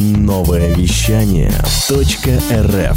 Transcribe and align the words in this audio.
Новое 0.00 0.72
вещание 0.74 1.50
.рф 1.90 2.96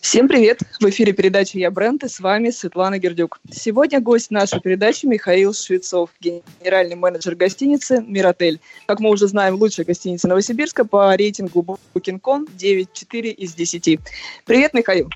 Всем 0.00 0.26
привет! 0.26 0.58
В 0.80 0.84
эфире 0.86 1.12
передача 1.12 1.58
«Я 1.60 1.70
бренд» 1.70 2.02
и 2.02 2.08
с 2.08 2.18
вами 2.18 2.50
Светлана 2.50 2.98
Гердюк. 2.98 3.38
Сегодня 3.52 4.00
гость 4.00 4.32
нашей 4.32 4.60
передачи 4.60 5.06
Михаил 5.06 5.54
Швецов, 5.54 6.10
генеральный 6.20 6.96
менеджер 6.96 7.36
гостиницы 7.36 8.02
«Миротель». 8.04 8.58
Как 8.86 8.98
мы 8.98 9.10
уже 9.10 9.28
знаем, 9.28 9.54
лучшая 9.54 9.86
гостиница 9.86 10.26
Новосибирска 10.26 10.84
по 10.84 11.14
рейтингу 11.14 11.78
Booking.com 11.94 12.46
9,4 12.58 13.28
из 13.28 13.54
10. 13.54 14.00
Привет, 14.44 14.74
Михаил! 14.74 15.08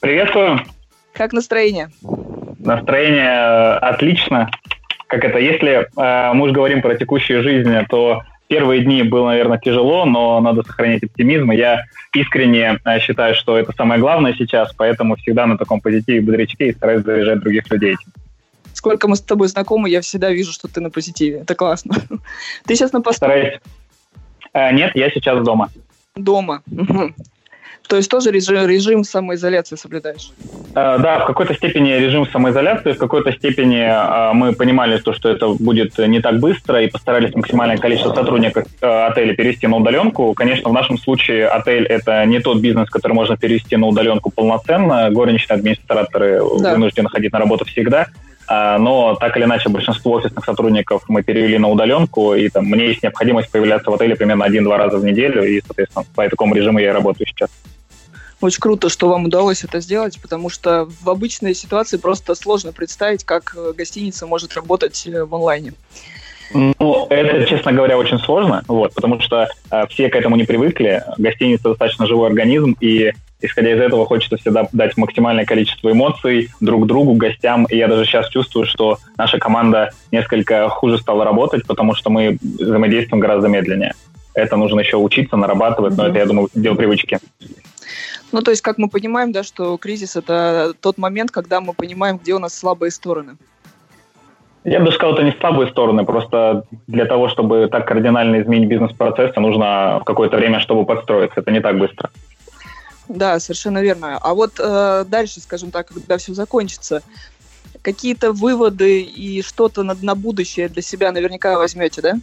Приветствую! 0.00 0.60
Как 1.14 1.32
настроение? 1.32 1.88
Настроение 2.58 3.24
э, 3.24 3.78
отлично. 3.78 4.50
Как 5.06 5.24
это, 5.24 5.38
если 5.38 5.88
э, 5.96 6.32
мы 6.34 6.44
уже 6.44 6.52
говорим 6.52 6.82
про 6.82 6.94
текущую 6.94 7.42
жизнь, 7.42 7.72
то 7.88 8.22
Первые 8.48 8.84
дни 8.84 9.02
было, 9.02 9.28
наверное, 9.28 9.58
тяжело, 9.58 10.04
но 10.04 10.40
надо 10.40 10.62
сохранять 10.62 11.02
оптимизм. 11.02 11.50
И 11.50 11.56
я 11.56 11.84
искренне 12.14 12.78
э, 12.84 13.00
считаю, 13.00 13.34
что 13.34 13.56
это 13.56 13.72
самое 13.72 14.00
главное 14.00 14.34
сейчас, 14.34 14.72
поэтому 14.72 15.16
всегда 15.16 15.46
на 15.46 15.58
таком 15.58 15.80
позитиве, 15.80 16.20
бодрячке 16.20 16.68
и 16.68 16.72
стараюсь 16.72 17.04
заряжать 17.04 17.40
других 17.40 17.68
людей. 17.70 17.96
Сколько 18.72 19.08
мы 19.08 19.16
с 19.16 19.20
тобой 19.20 19.48
знакомы, 19.48 19.90
я 19.90 20.00
всегда 20.00 20.30
вижу, 20.30 20.52
что 20.52 20.68
ты 20.68 20.80
на 20.80 20.90
позитиве. 20.90 21.38
Это 21.38 21.54
классно. 21.54 21.94
Ты 22.66 22.76
сейчас 22.76 22.92
на 22.92 23.00
посту? 23.00 23.16
Стараюсь. 23.16 23.58
А, 24.52 24.70
нет, 24.70 24.92
я 24.94 25.10
сейчас 25.10 25.42
дома. 25.44 25.70
Дома. 26.14 26.62
То 27.88 27.96
есть 27.96 28.10
тоже 28.10 28.30
режим, 28.30 28.66
режим 28.66 29.04
самоизоляции 29.04 29.76
соблюдаешь? 29.76 30.30
Э, 30.74 30.98
да, 30.98 31.20
в 31.20 31.26
какой-то 31.26 31.54
степени 31.54 31.90
режим 31.92 32.26
самоизоляции, 32.26 32.92
в 32.92 32.98
какой-то 32.98 33.32
степени 33.32 33.80
э, 33.80 34.32
мы 34.34 34.52
понимали, 34.52 34.98
то, 34.98 35.12
что 35.12 35.28
это 35.28 35.48
будет 35.48 35.96
не 35.98 36.20
так 36.20 36.38
быстро, 36.38 36.82
и 36.82 36.88
постарались 36.88 37.34
максимальное 37.34 37.78
количество 37.78 38.14
сотрудников 38.14 38.64
э, 38.80 39.06
отеля 39.06 39.34
перевести 39.34 39.66
на 39.66 39.76
удаленку. 39.76 40.34
Конечно, 40.34 40.68
в 40.68 40.72
нашем 40.72 40.98
случае 40.98 41.48
отель– 41.48 41.86
это 41.88 42.24
не 42.26 42.40
тот 42.40 42.60
бизнес, 42.60 42.90
который 42.90 43.12
можно 43.12 43.36
перевести 43.36 43.76
на 43.76 43.86
удаленку 43.86 44.30
полноценно. 44.30 45.10
Горничные 45.10 45.56
администраторы 45.56 46.40
да. 46.60 46.72
вынуждены 46.72 47.08
ходить 47.08 47.32
на 47.32 47.38
работу 47.38 47.64
всегда. 47.64 48.08
Но 48.48 49.16
так 49.18 49.36
или 49.36 49.44
иначе 49.44 49.68
большинство 49.68 50.12
офисных 50.12 50.44
сотрудников 50.44 51.02
мы 51.08 51.24
перевели 51.24 51.58
на 51.58 51.68
удаленку, 51.68 52.34
и 52.34 52.48
там, 52.48 52.66
мне 52.66 52.86
есть 52.86 53.02
необходимость 53.02 53.50
появляться 53.50 53.90
в 53.90 53.94
отеле 53.94 54.14
примерно 54.14 54.44
один-два 54.44 54.78
раза 54.78 54.98
в 54.98 55.04
неделю, 55.04 55.42
и, 55.42 55.60
соответственно, 55.66 56.04
по 56.14 56.28
такому 56.28 56.54
режиму 56.54 56.78
я 56.78 56.90
и 56.90 56.92
работаю 56.92 57.26
сейчас. 57.26 57.50
Очень 58.40 58.60
круто, 58.60 58.88
что 58.88 59.08
вам 59.08 59.24
удалось 59.24 59.64
это 59.64 59.80
сделать, 59.80 60.20
потому 60.20 60.50
что 60.50 60.86
в 61.02 61.08
обычной 61.08 61.54
ситуации 61.54 61.96
просто 61.96 62.34
сложно 62.34 62.72
представить, 62.72 63.24
как 63.24 63.54
э, 63.56 63.72
гостиница 63.72 64.26
может 64.26 64.54
работать 64.54 65.06
э, 65.06 65.24
в 65.24 65.34
онлайне. 65.34 65.72
Ну, 66.52 67.06
это, 67.08 67.44
честно 67.46 67.72
говоря, 67.72 67.98
очень 67.98 68.18
сложно, 68.18 68.62
вот, 68.68 68.94
потому 68.94 69.20
что 69.20 69.48
э, 69.70 69.86
все 69.88 70.10
к 70.10 70.16
этому 70.16 70.36
не 70.36 70.44
привыкли. 70.44 71.02
Гостиница 71.16 71.70
достаточно 71.70 72.06
живой 72.06 72.28
организм, 72.28 72.76
и 72.78 73.12
исходя 73.40 73.72
из 73.72 73.80
этого 73.80 74.04
хочется 74.04 74.36
всегда 74.36 74.68
дать 74.72 74.96
максимальное 74.98 75.46
количество 75.46 75.90
эмоций 75.90 76.50
друг 76.60 76.86
другу, 76.86 77.14
гостям. 77.14 77.64
И 77.64 77.76
я 77.76 77.88
даже 77.88 78.04
сейчас 78.04 78.28
чувствую, 78.28 78.66
что 78.66 78.98
наша 79.16 79.38
команда 79.38 79.92
несколько 80.12 80.68
хуже 80.68 80.98
стала 80.98 81.24
работать, 81.24 81.66
потому 81.66 81.94
что 81.94 82.10
мы 82.10 82.38
взаимодействуем 82.42 83.20
гораздо 83.20 83.48
медленнее. 83.48 83.94
Это 84.34 84.56
нужно 84.56 84.80
еще 84.80 84.98
учиться, 84.98 85.36
нарабатывать, 85.36 85.96
но 85.96 86.06
это, 86.06 86.18
я 86.18 86.26
думаю, 86.26 86.48
дело 86.54 86.74
привычки. 86.74 87.18
Ну, 88.32 88.42
то 88.42 88.50
есть, 88.50 88.62
как 88.62 88.78
мы 88.78 88.88
понимаем, 88.88 89.32
да, 89.32 89.42
что 89.42 89.76
кризис– 89.76 90.16
это 90.16 90.74
тот 90.80 90.98
момент, 90.98 91.30
когда 91.30 91.60
мы 91.60 91.72
понимаем, 91.72 92.18
где 92.18 92.34
у 92.34 92.38
нас 92.38 92.54
слабые 92.54 92.90
стороны. 92.90 93.36
Я 94.64 94.80
бы 94.80 94.90
сказал, 94.90 95.14
это 95.14 95.22
не 95.22 95.32
слабые 95.38 95.70
стороны, 95.70 96.04
просто 96.04 96.64
для 96.88 97.06
того, 97.06 97.28
чтобы 97.28 97.68
так 97.70 97.86
кардинально 97.86 98.42
изменить 98.42 98.68
бизнес-процессы, 98.68 99.38
нужно 99.38 100.02
какое-то 100.04 100.36
время, 100.36 100.58
чтобы 100.58 100.84
подстроиться. 100.84 101.40
Это 101.40 101.52
не 101.52 101.60
так 101.60 101.78
быстро. 101.78 102.10
Да, 103.08 103.38
совершенно 103.38 103.80
верно. 103.80 104.18
А 104.20 104.34
вот 104.34 104.58
э, 104.58 105.04
дальше, 105.06 105.40
скажем 105.40 105.70
так, 105.70 105.86
когда 105.86 106.18
все 106.18 106.34
закончится, 106.34 107.02
какие-то 107.82 108.32
выводы 108.32 109.02
и 109.02 109.42
что-то 109.42 109.84
на, 109.84 109.94
на 109.94 110.16
будущее 110.16 110.68
для 110.68 110.82
себя 110.82 111.12
наверняка 111.12 111.56
возьмете, 111.56 112.02
да? 112.02 112.14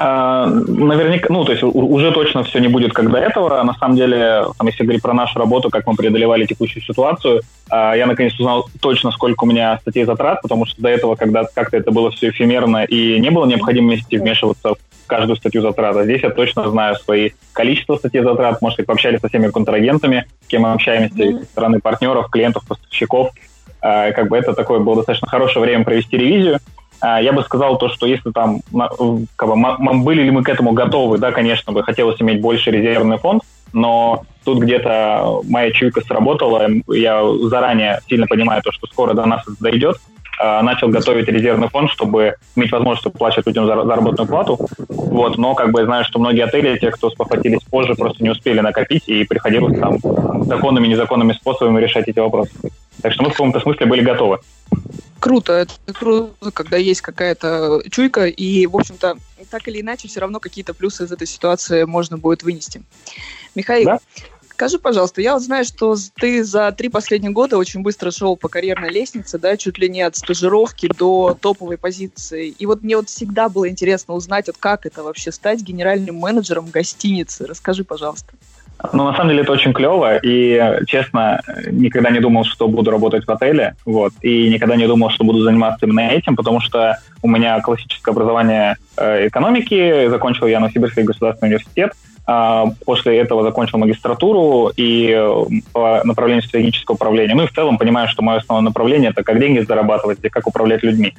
А, 0.00 0.46
наверняка, 0.46 1.26
ну, 1.28 1.44
то 1.44 1.50
есть 1.50 1.64
уже 1.64 2.12
точно 2.12 2.44
все 2.44 2.60
не 2.60 2.68
будет 2.68 2.92
как 2.92 3.10
до 3.10 3.18
этого. 3.18 3.60
На 3.64 3.74
самом 3.74 3.96
деле, 3.96 4.44
там, 4.56 4.68
если 4.68 4.84
говорить 4.84 5.02
про 5.02 5.12
нашу 5.12 5.40
работу, 5.40 5.70
как 5.70 5.88
мы 5.88 5.96
преодолевали 5.96 6.46
текущую 6.46 6.84
ситуацию, 6.84 7.42
а, 7.68 7.94
я 7.96 8.06
наконец 8.06 8.32
узнал 8.34 8.68
точно, 8.80 9.10
сколько 9.10 9.42
у 9.42 9.46
меня 9.48 9.76
статей 9.78 10.04
затрат, 10.04 10.40
потому 10.42 10.66
что 10.66 10.80
до 10.80 10.88
этого, 10.88 11.16
когда 11.16 11.44
как-то 11.52 11.76
это 11.76 11.90
было 11.90 12.12
все 12.12 12.30
эфемерно 12.30 12.84
и 12.84 13.18
не 13.18 13.30
было 13.30 13.44
необходимости 13.46 14.14
вмешиваться 14.14 14.74
в 14.74 15.06
каждую 15.08 15.36
статью 15.36 15.62
затрат. 15.62 15.96
А 15.96 16.04
здесь 16.04 16.22
я 16.22 16.30
точно 16.30 16.70
знаю 16.70 16.94
свои 16.94 17.30
количество 17.52 17.96
статей 17.96 18.22
затрат, 18.22 18.62
может, 18.62 18.78
быть, 18.78 18.86
пообщались 18.86 19.18
со 19.18 19.28
всеми 19.28 19.48
контрагентами, 19.48 20.26
с 20.44 20.46
кем 20.46 20.62
мы 20.62 20.72
общаемся, 20.72 21.16
mm-hmm. 21.16 21.40
со 21.40 21.44
стороны 21.46 21.80
партнеров, 21.80 22.30
клиентов, 22.30 22.64
поставщиков. 22.68 23.30
А, 23.80 24.12
как 24.12 24.28
бы 24.28 24.36
это 24.36 24.52
такое 24.52 24.78
было 24.78 24.96
достаточно 24.96 25.26
хорошее 25.26 25.64
время 25.64 25.84
провести 25.84 26.16
ревизию. 26.16 26.60
А, 27.00 27.20
я 27.20 27.32
бы 27.32 27.42
сказал 27.42 27.78
то, 27.78 27.88
что 27.88 28.06
если 28.06 28.30
там 28.30 28.60
как 29.36 29.48
бы, 29.48 29.98
были 30.02 30.22
ли 30.22 30.30
мы 30.30 30.42
к 30.42 30.48
этому 30.48 30.72
готовы, 30.72 31.18
да, 31.18 31.32
конечно 31.32 31.72
бы 31.72 31.82
хотелось 31.82 32.20
иметь 32.20 32.40
больше 32.40 32.70
резервный 32.70 33.18
фонд, 33.18 33.42
но 33.72 34.22
тут 34.44 34.58
где-то 34.58 35.42
моя 35.44 35.70
чуйка 35.72 36.00
сработала, 36.00 36.68
я 36.88 37.22
заранее 37.44 38.00
сильно 38.08 38.26
понимаю 38.26 38.62
то, 38.62 38.72
что 38.72 38.86
скоро 38.86 39.14
до 39.14 39.26
нас 39.26 39.42
это 39.46 39.56
дойдет, 39.60 39.96
а, 40.40 40.62
начал 40.62 40.88
готовить 40.88 41.28
резервный 41.28 41.68
фонд, 41.68 41.90
чтобы 41.90 42.36
иметь 42.56 42.70
возможность 42.70 43.04
выплачивать 43.04 43.46
людям 43.46 43.66
заработную 43.66 44.28
плату. 44.28 44.58
Вот, 44.88 45.36
но 45.36 45.54
как 45.54 45.72
бы 45.72 45.80
я 45.80 45.86
знаю, 45.86 46.04
что 46.04 46.18
многие 46.18 46.44
отели, 46.44 46.78
те, 46.78 46.90
кто 46.90 47.10
спохватились 47.10 47.62
позже, 47.62 47.94
просто 47.94 48.22
не 48.22 48.30
успели 48.30 48.60
накопить 48.60 49.08
и 49.08 49.24
приходилось 49.24 49.78
там 49.78 49.98
законными 50.44 50.86
и 50.86 50.90
незаконными 50.90 51.32
способами 51.32 51.80
решать 51.80 52.08
эти 52.08 52.20
вопросы. 52.20 52.52
Так 53.02 53.12
что 53.12 53.22
мы 53.22 53.30
в 53.30 53.32
каком-то 53.32 53.60
смысле 53.60 53.86
были 53.86 54.02
готовы 54.02 54.40
круто, 55.20 55.52
это 55.52 55.74
круто, 55.92 56.50
когда 56.52 56.76
есть 56.76 57.00
какая-то 57.00 57.82
чуйка, 57.90 58.26
и, 58.26 58.66
в 58.66 58.76
общем-то, 58.76 59.16
так 59.50 59.68
или 59.68 59.80
иначе, 59.80 60.08
все 60.08 60.20
равно 60.20 60.40
какие-то 60.40 60.74
плюсы 60.74 61.04
из 61.04 61.12
этой 61.12 61.26
ситуации 61.26 61.84
можно 61.84 62.18
будет 62.18 62.42
вынести. 62.42 62.82
Михаил, 63.54 63.86
да? 63.86 63.98
скажи, 64.50 64.78
пожалуйста, 64.78 65.20
я 65.20 65.34
вот 65.34 65.42
знаю, 65.42 65.64
что 65.64 65.96
ты 66.16 66.44
за 66.44 66.72
три 66.72 66.88
последних 66.88 67.32
года 67.32 67.58
очень 67.58 67.82
быстро 67.82 68.10
шел 68.10 68.36
по 68.36 68.48
карьерной 68.48 68.90
лестнице, 68.90 69.38
да, 69.38 69.56
чуть 69.56 69.78
ли 69.78 69.88
не 69.88 70.02
от 70.02 70.16
стажировки 70.16 70.88
до 70.88 71.36
топовой 71.40 71.78
позиции. 71.78 72.48
И 72.48 72.66
вот 72.66 72.82
мне 72.82 72.96
вот 72.96 73.08
всегда 73.08 73.48
было 73.48 73.68
интересно 73.68 74.14
узнать, 74.14 74.46
вот 74.46 74.56
как 74.58 74.86
это 74.86 75.02
вообще 75.02 75.32
стать 75.32 75.60
генеральным 75.60 76.16
менеджером 76.16 76.70
гостиницы. 76.70 77.46
Расскажи, 77.46 77.84
пожалуйста. 77.84 78.32
Ну, 78.92 79.04
на 79.04 79.12
самом 79.14 79.30
деле 79.30 79.42
это 79.42 79.52
очень 79.52 79.72
клево, 79.72 80.18
и, 80.18 80.82
честно, 80.86 81.40
никогда 81.70 82.10
не 82.10 82.20
думал, 82.20 82.44
что 82.44 82.68
буду 82.68 82.90
работать 82.92 83.26
в 83.26 83.30
отеле, 83.30 83.74
вот, 83.84 84.12
и 84.22 84.48
никогда 84.48 84.76
не 84.76 84.86
думал, 84.86 85.10
что 85.10 85.24
буду 85.24 85.42
заниматься 85.42 85.84
именно 85.84 86.08
этим, 86.08 86.36
потому 86.36 86.60
что 86.60 86.96
у 87.22 87.28
меня 87.28 87.60
классическое 87.60 88.12
образование 88.12 88.76
э, 88.96 89.26
экономики, 89.26 90.08
закончил 90.08 90.46
я 90.46 90.60
Новосибирский 90.60 91.02
государственный 91.02 91.48
университет, 91.48 91.92
э, 92.28 92.64
после 92.86 93.18
этого 93.18 93.42
закончил 93.42 93.78
магистратуру 93.78 94.70
и 94.76 95.10
э, 95.10 95.44
по 95.72 96.00
направлению 96.04 96.44
стратегического 96.44 96.94
управления. 96.94 97.34
Ну 97.34 97.42
и 97.42 97.48
в 97.48 97.52
целом 97.52 97.78
понимаю, 97.78 98.06
что 98.06 98.22
мое 98.22 98.38
основное 98.38 98.68
направление– 98.68 99.10
это 99.10 99.24
как 99.24 99.40
деньги 99.40 99.58
зарабатывать 99.58 100.20
и 100.22 100.28
как 100.28 100.46
управлять 100.46 100.84
людьми. 100.84 101.14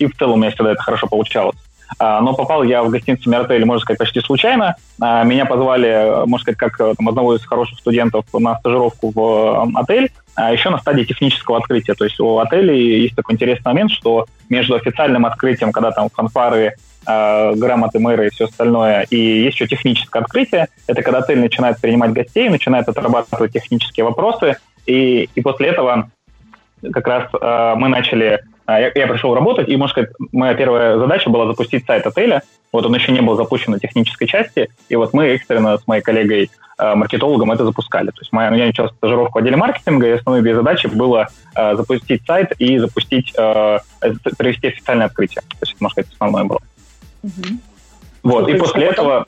И 0.00 0.06
в 0.06 0.16
целом 0.16 0.34
у 0.34 0.36
меня 0.38 0.50
всегда 0.50 0.72
это 0.72 0.82
хорошо 0.82 1.06
получалось. 1.06 1.56
А, 1.98 2.20
но 2.20 2.34
попал 2.34 2.62
я 2.62 2.82
в 2.82 2.90
гостиницу 2.90 3.30
Миротель, 3.30 3.64
можно 3.64 3.80
сказать, 3.80 3.98
почти 3.98 4.20
случайно. 4.20 4.76
А, 5.00 5.24
меня 5.24 5.46
позвали, 5.46 6.26
можно 6.26 6.42
сказать, 6.42 6.58
как 6.58 6.76
там, 6.76 7.08
одного 7.08 7.36
из 7.36 7.44
хороших 7.44 7.78
студентов 7.78 8.24
на 8.32 8.58
стажировку 8.58 9.12
в 9.14 9.70
отель, 9.78 10.10
а 10.34 10.52
еще 10.52 10.70
на 10.70 10.78
стадии 10.78 11.04
технического 11.04 11.58
открытия. 11.58 11.94
То 11.94 12.04
есть 12.04 12.18
у 12.20 12.38
отеля 12.38 12.74
есть 12.74 13.14
такой 13.16 13.34
интересный 13.34 13.72
момент, 13.72 13.92
что 13.92 14.26
между 14.48 14.74
официальным 14.74 15.26
открытием, 15.26 15.72
когда 15.72 15.90
там 15.90 16.08
фанфары, 16.10 16.74
грамоты 17.06 17.98
мэра 17.98 18.26
и 18.26 18.30
все 18.30 18.46
остальное, 18.46 19.02
и 19.10 19.16
есть 19.16 19.56
еще 19.56 19.66
техническое 19.66 20.20
открытие. 20.20 20.68
Это 20.86 21.02
когда 21.02 21.18
отель 21.18 21.38
начинает 21.38 21.78
принимать 21.78 22.12
гостей, 22.12 22.48
начинает 22.48 22.88
отрабатывать 22.88 23.52
технические 23.52 24.04
вопросы, 24.04 24.56
и, 24.86 25.28
и 25.34 25.40
после 25.42 25.68
этого 25.68 26.10
как 26.92 27.06
раз 27.06 27.28
э, 27.32 27.74
мы 27.76 27.88
начали 27.88 28.40
я, 28.66 28.90
я 28.94 29.06
пришел 29.06 29.34
работать, 29.34 29.68
и, 29.68 29.76
можно 29.76 29.92
сказать, 29.92 30.10
моя 30.32 30.54
первая 30.54 30.98
задача 30.98 31.28
была 31.30 31.46
запустить 31.46 31.84
сайт 31.84 32.06
отеля. 32.06 32.42
Вот 32.72 32.86
он 32.86 32.94
еще 32.94 33.12
не 33.12 33.20
был 33.20 33.36
запущен 33.36 33.72
на 33.72 33.78
технической 33.78 34.26
части, 34.26 34.68
и 34.88 34.96
вот 34.96 35.12
мы 35.12 35.26
экстренно 35.26 35.78
с 35.78 35.86
моей 35.86 36.02
коллегой 36.02 36.50
э, 36.78 36.94
маркетологом 36.94 37.52
это 37.52 37.64
запускали. 37.64 38.08
То 38.08 38.20
есть 38.20 38.32
моя, 38.32 38.50
ну, 38.50 38.56
я 38.56 38.66
начал 38.66 38.88
стажировку 38.88 39.38
в 39.38 39.42
отделе 39.42 39.56
маркетинга, 39.56 40.08
и 40.08 40.12
основной 40.12 40.42
две 40.42 40.54
задачи 40.54 40.86
было 40.86 41.28
э, 41.54 41.76
запустить 41.76 42.24
сайт 42.26 42.52
и 42.58 42.78
запустить, 42.78 43.32
э, 43.36 43.78
провести 44.38 44.68
официальное 44.68 45.06
открытие. 45.06 45.42
То 45.42 45.58
есть 45.60 45.74
это, 45.74 45.84
можно 45.84 45.94
сказать, 45.94 46.12
основное 46.12 46.44
было. 46.44 46.60
Угу. 47.22 47.32
Вот, 48.24 48.44
Что 48.44 48.56
и 48.56 48.58
после 48.58 48.86
этого... 48.86 49.26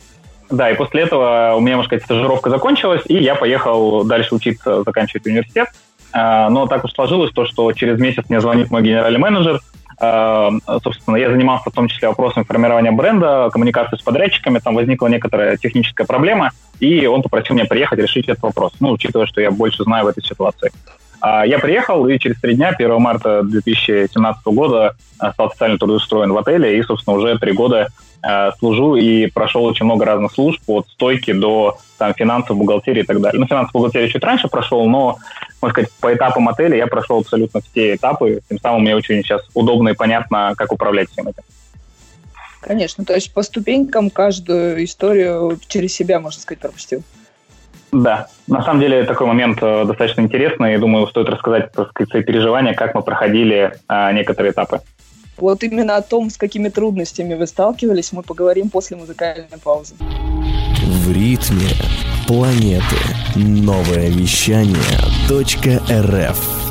Да, 0.48 0.70
и 0.70 0.74
после 0.74 1.02
этого 1.02 1.54
у 1.56 1.60
меня, 1.60 1.74
можно 1.74 1.88
сказать, 1.88 2.04
стажировка 2.04 2.50
закончилась, 2.50 3.02
и 3.06 3.14
я 3.14 3.34
поехал 3.34 4.04
дальше 4.04 4.34
учиться, 4.34 4.84
заканчивать 4.84 5.26
университет. 5.26 5.68
А, 6.18 6.48
но 6.48 6.66
так 6.66 6.82
уж 6.82 6.92
сложилось 6.92 7.30
то, 7.32 7.44
что 7.44 7.70
через 7.74 8.00
месяц 8.00 8.24
мне 8.30 8.40
звонит 8.40 8.70
мой 8.70 8.82
генеральный 8.82 9.18
менеджер. 9.18 9.60
Э, 10.00 10.48
собственно, 10.82 11.16
я 11.16 11.30
занимался 11.30 11.68
в 11.68 11.74
том 11.74 11.88
числе 11.88 12.08
вопросами 12.08 12.44
формирования 12.44 12.90
бренда, 12.90 13.50
коммуникации 13.52 13.96
с 13.96 14.02
подрядчиками, 14.02 14.58
там 14.58 14.74
возникла 14.74 15.08
некоторая 15.08 15.58
техническая 15.58 16.06
проблема, 16.06 16.52
и 16.80 17.06
он 17.06 17.22
попросил 17.22 17.54
меня 17.54 17.66
приехать 17.66 17.98
решить 17.98 18.28
этот 18.28 18.42
вопрос, 18.42 18.72
ну, 18.80 18.92
учитывая, 18.92 19.26
что 19.26 19.42
я 19.42 19.50
больше 19.50 19.84
знаю 19.84 20.06
в 20.06 20.08
этой 20.08 20.22
ситуации. 20.22 20.70
А 21.28 21.44
я 21.44 21.58
приехал, 21.58 22.06
и 22.06 22.18
через 22.18 22.40
три 22.40 22.54
дня, 22.54 22.68
1 22.68 23.00
марта 23.00 23.42
2017 23.42 24.46
года, 24.46 24.94
стал 25.16 25.48
официально 25.48 25.76
трудоустроен 25.76 26.32
в 26.32 26.38
отеле, 26.38 26.78
и, 26.78 26.82
собственно, 26.82 27.16
уже 27.16 27.36
три 27.38 27.52
года 27.52 27.88
Э, 28.26 28.50
служу 28.58 28.96
и 28.96 29.26
прошел 29.26 29.64
очень 29.64 29.84
много 29.84 30.04
разных 30.04 30.32
служб, 30.32 30.60
от 30.66 30.88
стойки 30.88 31.32
до 31.32 31.78
там, 31.96 32.12
финансов, 32.14 32.56
бухгалтерии 32.56 33.02
и 33.02 33.06
так 33.06 33.20
далее. 33.20 33.38
Ну, 33.38 33.46
финансов, 33.46 33.72
бухгалтерии 33.72 34.08
чуть 34.08 34.24
раньше 34.24 34.48
прошел, 34.48 34.84
но, 34.88 35.18
можно 35.62 35.72
сказать, 35.72 35.92
по 36.00 36.12
этапам 36.12 36.48
отеля 36.48 36.76
я 36.76 36.88
прошел 36.88 37.20
абсолютно 37.20 37.60
все 37.60 37.94
этапы. 37.94 38.40
Тем 38.48 38.58
самым 38.58 38.82
мне 38.82 38.96
очень 38.96 39.22
сейчас 39.22 39.42
удобно 39.54 39.90
и 39.90 39.94
понятно, 39.94 40.54
как 40.56 40.72
управлять 40.72 41.10
всем 41.10 41.28
этим. 41.28 41.42
Конечно, 42.60 43.04
то 43.04 43.14
есть 43.14 43.32
по 43.32 43.42
ступенькам 43.42 44.10
каждую 44.10 44.82
историю 44.82 45.56
через 45.68 45.94
себя, 45.94 46.18
можно 46.18 46.40
сказать, 46.40 46.60
пропустил. 46.60 47.04
Да, 47.92 48.28
на 48.46 48.62
самом 48.62 48.80
деле 48.80 49.04
такой 49.04 49.26
момент 49.26 49.58
э, 49.62 49.84
достаточно 49.86 50.20
интересный, 50.22 50.74
и 50.74 50.78
думаю, 50.78 51.06
стоит 51.06 51.28
рассказать 51.28 51.72
про 51.72 51.88
свои 52.10 52.22
переживания, 52.22 52.74
как 52.74 52.94
мы 52.94 53.02
проходили 53.02 53.72
э, 53.88 54.12
некоторые 54.12 54.52
этапы. 54.52 54.80
Вот 55.38 55.62
именно 55.62 55.96
о 55.96 56.02
том, 56.02 56.30
с 56.30 56.36
какими 56.36 56.68
трудностями 56.68 57.34
вы 57.34 57.46
сталкивались, 57.46 58.12
мы 58.12 58.22
поговорим 58.22 58.70
после 58.70 58.96
музыкальной 58.96 59.46
паузы. 59.62 59.94
В 59.98 61.12
ритме 61.12 61.68
планеты. 62.26 62.96
Новое 63.34 64.08
вещание 64.08 64.76
.рф 65.28 66.65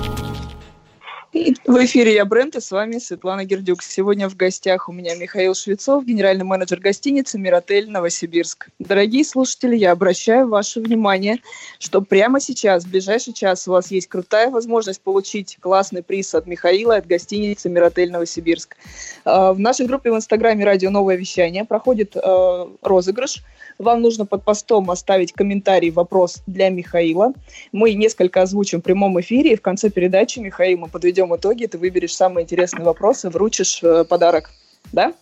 в 1.35 1.83
эфире 1.83 2.13
я 2.13 2.23
Брент, 2.23 2.55
и 2.55 2.61
с 2.61 2.71
вами 2.71 2.97
Светлана 2.97 3.43
Гердюк. 3.43 3.83
Сегодня 3.83 4.29
в 4.29 4.37
гостях 4.37 4.87
у 4.87 4.93
меня 4.93 5.15
Михаил 5.15 5.53
Швецов, 5.53 6.05
генеральный 6.05 6.45
менеджер 6.45 6.79
гостиницы 6.79 7.37
«Миротель 7.37 7.91
Новосибирск». 7.91 8.69
Дорогие 8.79 9.25
слушатели, 9.25 9.75
я 9.75 9.91
обращаю 9.91 10.47
ваше 10.47 10.79
внимание, 10.79 11.39
что 11.77 12.01
прямо 12.01 12.39
сейчас, 12.39 12.85
в 12.85 12.89
ближайший 12.89 13.33
час, 13.33 13.67
у 13.67 13.71
вас 13.71 13.91
есть 13.91 14.07
крутая 14.07 14.49
возможность 14.49 15.01
получить 15.01 15.57
классный 15.59 16.03
приз 16.03 16.33
от 16.33 16.47
Михаила 16.47 16.95
от 16.95 17.05
гостиницы 17.05 17.67
«Миротель 17.67 18.11
Новосибирск». 18.11 18.77
А, 19.25 19.51
в 19.51 19.59
нашей 19.59 19.87
группе 19.87 20.13
в 20.13 20.15
Инстаграме 20.15 20.63
«Радио 20.63 20.89
Новое 20.89 21.17
Вещание» 21.17 21.65
проходит 21.65 22.15
э, 22.15 22.65
розыгрыш– 22.81 23.43
вам 23.77 24.01
нужно 24.01 24.25
под 24.25 24.43
постом 24.43 24.89
оставить 24.89 25.33
комментарий, 25.33 25.91
вопрос 25.91 26.41
для 26.47 26.69
Михаила. 26.69 27.33
Мы 27.71 27.93
несколько 27.93 28.41
озвучим 28.41 28.79
в 28.79 28.83
прямом 28.83 29.19
эфире, 29.19 29.53
и 29.53 29.55
в 29.55 29.61
конце 29.61 29.89
передачи, 29.89 30.39
Михаил, 30.39 30.79
мы 30.79 30.87
подведем 30.87 31.24
итоги, 31.33 31.65
ты 31.65 31.77
выберешь 31.77 32.15
самый 32.15 32.43
интересный 32.43 32.83
вопрос 32.83 33.23
и 33.23 33.29
вручишь 33.29 33.79
э, 33.81 34.03
подарок. 34.03 34.49
Да? 34.91 35.13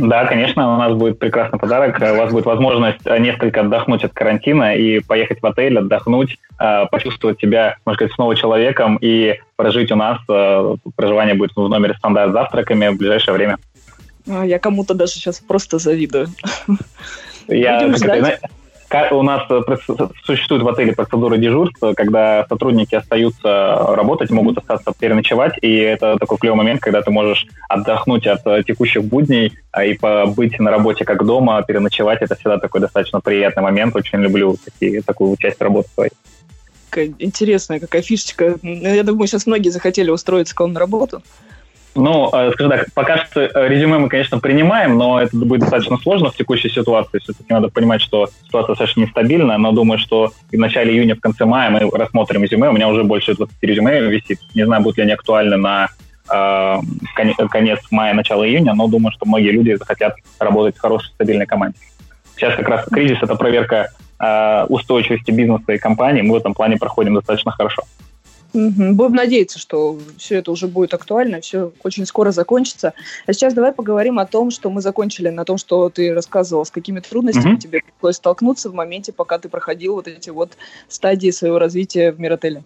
да, 0.00 0.26
конечно, 0.26 0.74
у 0.74 0.78
нас 0.78 0.92
будет 0.94 1.18
прекрасный 1.18 1.58
подарок. 1.58 1.96
У 2.00 2.16
вас 2.16 2.32
будет 2.32 2.44
возможность 2.44 3.00
э, 3.04 3.18
несколько 3.18 3.60
отдохнуть 3.60 4.04
от 4.04 4.12
карантина 4.12 4.74
и 4.74 5.00
поехать 5.00 5.40
в 5.40 5.46
отель, 5.46 5.78
отдохнуть, 5.78 6.36
э, 6.58 6.86
почувствовать 6.90 7.40
себя, 7.40 7.76
можно 7.86 7.96
сказать, 7.96 8.14
снова 8.14 8.34
человеком 8.34 8.98
и 9.00 9.38
прожить 9.56 9.92
у 9.92 9.96
нас. 9.96 10.18
Проживание 10.96 11.34
будет 11.34 11.52
в 11.54 11.68
номере 11.68 11.94
стандарт 11.94 12.30
с 12.30 12.32
завтраками 12.32 12.88
в 12.88 12.98
ближайшее 12.98 13.34
время. 13.34 13.58
А, 14.28 14.44
я 14.44 14.58
кому-то 14.58 14.94
даже 14.94 15.12
сейчас 15.12 15.40
просто 15.40 15.78
завидую. 15.78 16.28
Я, 17.48 17.90
как, 17.98 18.40
у 19.12 19.22
нас 19.22 19.42
э, 19.50 19.60
существует 20.24 20.62
в 20.62 20.68
отеле 20.68 20.92
процедура 20.92 21.36
дежурства, 21.36 21.92
когда 21.94 22.44
сотрудники 22.48 22.94
остаются 22.94 23.94
работать, 23.94 24.30
могут 24.30 24.58
остаться 24.58 24.92
переночевать, 24.98 25.54
и 25.62 25.76
это 25.76 26.16
такой 26.18 26.38
клевый 26.38 26.58
момент, 26.58 26.80
когда 26.80 27.00
ты 27.02 27.10
можешь 27.10 27.46
отдохнуть 27.68 28.26
от 28.26 28.46
э, 28.46 28.62
текущих 28.64 29.04
будней 29.04 29.52
а, 29.72 29.84
и 29.84 29.94
побыть 29.94 30.58
на 30.58 30.70
работе 30.70 31.04
как 31.04 31.24
дома, 31.24 31.62
переночевать. 31.62 32.22
Это 32.22 32.34
всегда 32.34 32.58
такой 32.58 32.80
достаточно 32.80 33.20
приятный 33.20 33.62
момент. 33.62 33.94
Очень 33.94 34.18
люблю 34.18 34.56
такие, 34.64 35.02
такую 35.02 35.36
часть 35.36 35.60
работы 35.62 35.88
своей. 35.94 36.12
Интересная 37.18 37.78
какая 37.78 38.02
фишечка. 38.02 38.56
Я 38.62 39.04
думаю, 39.04 39.28
сейчас 39.28 39.46
многие 39.46 39.70
захотели 39.70 40.10
устроиться 40.10 40.54
к 40.54 40.60
вам 40.60 40.72
на 40.72 40.80
работу. 40.80 41.22
Ну, 41.94 42.30
э, 42.32 42.52
скажем 42.52 42.70
так, 42.70 42.86
пока 42.94 43.24
что 43.24 43.40
э, 43.40 43.68
резюме 43.68 43.98
мы, 43.98 44.08
конечно, 44.08 44.38
принимаем, 44.38 44.96
но 44.96 45.20
это 45.20 45.36
будет 45.36 45.60
достаточно 45.60 45.96
сложно 45.98 46.30
в 46.30 46.36
текущей 46.36 46.68
ситуации. 46.68 47.18
Все-таки 47.18 47.52
надо 47.52 47.68
понимать, 47.68 48.00
что 48.00 48.28
ситуация 48.46 48.68
достаточно 48.68 49.00
нестабильна, 49.00 49.58
но 49.58 49.72
думаю, 49.72 49.98
что 49.98 50.32
в 50.52 50.56
начале 50.56 50.92
июня, 50.92 51.16
в 51.16 51.20
конце 51.20 51.44
мая 51.44 51.68
мы 51.70 51.90
рассмотрим 51.90 52.44
резюме. 52.44 52.68
У 52.68 52.72
меня 52.72 52.88
уже 52.88 53.02
больше 53.02 53.34
20 53.34 53.56
резюме 53.62 54.00
висит. 54.02 54.38
Не 54.54 54.64
знаю, 54.66 54.82
будут 54.82 54.98
ли 54.98 55.02
они 55.02 55.12
актуальны 55.12 55.56
на 55.56 55.88
э, 56.32 56.76
конец 57.50 57.80
мая, 57.90 58.14
начало 58.14 58.48
июня, 58.48 58.74
но 58.74 58.86
думаю, 58.86 59.12
что 59.12 59.26
многие 59.26 59.50
люди 59.50 59.74
захотят 59.74 60.14
работать 60.38 60.76
в 60.76 60.80
хорошей, 60.80 61.10
стабильной 61.14 61.46
команде. 61.46 61.78
Сейчас 62.36 62.54
как 62.54 62.68
раз 62.68 62.86
кризис– 62.86 63.18
это 63.20 63.34
проверка 63.34 63.88
э, 64.20 64.64
устойчивости 64.68 65.32
бизнеса 65.32 65.72
и 65.72 65.78
компании. 65.78 66.22
Мы 66.22 66.34
в 66.34 66.36
этом 66.36 66.54
плане 66.54 66.76
проходим 66.76 67.14
достаточно 67.14 67.50
хорошо. 67.50 67.82
Угу. 68.52 68.94
Будем 68.94 69.12
надеяться, 69.12 69.58
что 69.58 69.98
все 70.18 70.36
это 70.36 70.50
уже 70.50 70.66
будет 70.66 70.92
актуально, 70.94 71.40
все 71.40 71.72
очень 71.82 72.04
скоро 72.06 72.32
закончится. 72.32 72.94
А 73.26 73.32
сейчас 73.32 73.54
давай 73.54 73.72
поговорим 73.72 74.18
о 74.18 74.26
том, 74.26 74.50
что 74.50 74.70
мы 74.70 74.80
закончили 74.80 75.28
на 75.28 75.44
том, 75.44 75.56
что 75.56 75.88
ты 75.88 76.12
рассказывал, 76.12 76.64
с 76.64 76.70
какими 76.70 77.00
трудностями 77.00 77.52
угу. 77.52 77.60
тебе 77.60 77.82
пришлось 77.82 78.16
столкнуться 78.16 78.70
в 78.70 78.74
моменте, 78.74 79.12
пока 79.12 79.38
ты 79.38 79.48
проходил 79.48 79.94
вот 79.94 80.08
эти 80.08 80.30
вот 80.30 80.52
стадии 80.88 81.30
своего 81.30 81.58
развития 81.58 82.12
в 82.12 82.20
Миротеле. 82.20 82.64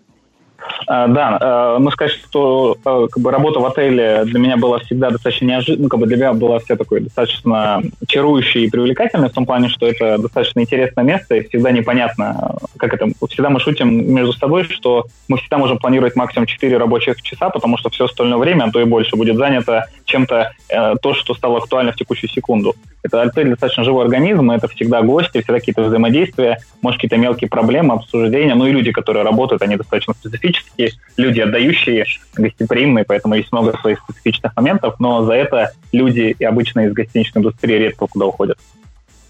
А, 0.87 1.06
да, 1.08 1.38
а, 1.40 1.78
ну 1.78 1.90
сказать, 1.90 2.12
что 2.12 2.76
а, 2.84 3.06
как 3.08 3.22
бы, 3.22 3.31
работа 3.31 3.61
в 3.61 3.66
отеле 3.66 4.25
для 4.25 4.38
меня 4.38 4.56
была 4.56 4.78
всегда 4.81 5.11
достаточно 5.11 5.46
неожиданной, 5.46 5.84
ну, 5.84 5.88
как 5.88 6.00
бы 6.00 6.06
для 6.06 6.16
меня 6.16 6.32
была 6.32 6.58
вся 6.58 6.76
такой 6.76 7.00
достаточно 7.00 7.82
чарующей 8.06 8.64
и 8.64 8.70
привлекательной, 8.70 9.28
в 9.28 9.32
том 9.32 9.46
плане, 9.46 9.69
что 9.69 9.87
это 9.87 10.19
достаточно 10.19 10.61
интересное 10.61 11.05
место, 11.05 11.37
и 11.37 11.49
всегда 11.49 11.70
непонятно, 11.70 12.56
как 12.76 12.94
это, 12.94 13.08
всегда 13.28 13.50
мы 13.50 13.61
шутим 13.61 14.14
между 14.14 14.32
собой, 14.32 14.64
что 14.64 15.06
мы 15.28 15.38
всегда 15.38 15.58
можем 15.58 15.78
планировать 15.78 16.16
максимум 16.16 16.46
4 16.46 16.76
рабочих 16.76 17.20
часа, 17.22 17.50
потому 17.50 17.78
что 17.78 17.90
все 17.90 18.05
остальное 18.05 18.38
время, 18.38 18.64
а 18.64 18.70
то 18.70 18.81
и 18.81 18.84
больше, 18.84 19.16
будет 19.16 19.37
занято 19.37 19.87
чем-то 20.04 20.52
э, 20.68 20.94
то, 21.00 21.14
что 21.14 21.34
стало 21.34 21.58
актуально 21.58 21.92
в 21.92 21.96
текущую 21.96 22.30
секунду. 22.30 22.74
Это 23.02 23.22
отель 23.22 23.50
достаточно 23.50 23.84
живой 23.84 24.04
организм, 24.04 24.50
это 24.50 24.68
всегда 24.68 25.02
гости, 25.02 25.40
всегда 25.40 25.58
какие-то 25.58 25.82
взаимодействия, 25.82 26.58
может, 26.80 26.98
какие-то 26.98 27.16
мелкие 27.16 27.50
проблемы, 27.50 27.94
обсуждения, 27.94 28.54
ну 28.54 28.66
и 28.66 28.72
люди, 28.72 28.92
которые 28.92 29.24
работают, 29.24 29.62
они 29.62 29.76
достаточно 29.76 30.14
специфические, 30.14 30.92
люди 31.16 31.40
отдающие, 31.40 32.06
гостеприимные, 32.34 33.04
поэтому 33.04 33.34
есть 33.34 33.52
много 33.52 33.76
своих 33.78 34.00
специфичных 34.00 34.56
моментов, 34.56 34.96
но 34.98 35.24
за 35.24 35.34
это 35.34 35.72
люди 35.92 36.34
и 36.38 36.44
обычно 36.44 36.86
из 36.86 36.92
гостиничной 36.92 37.40
индустрии 37.40 37.76
редко 37.76 38.06
куда 38.06 38.26
уходят. 38.26 38.58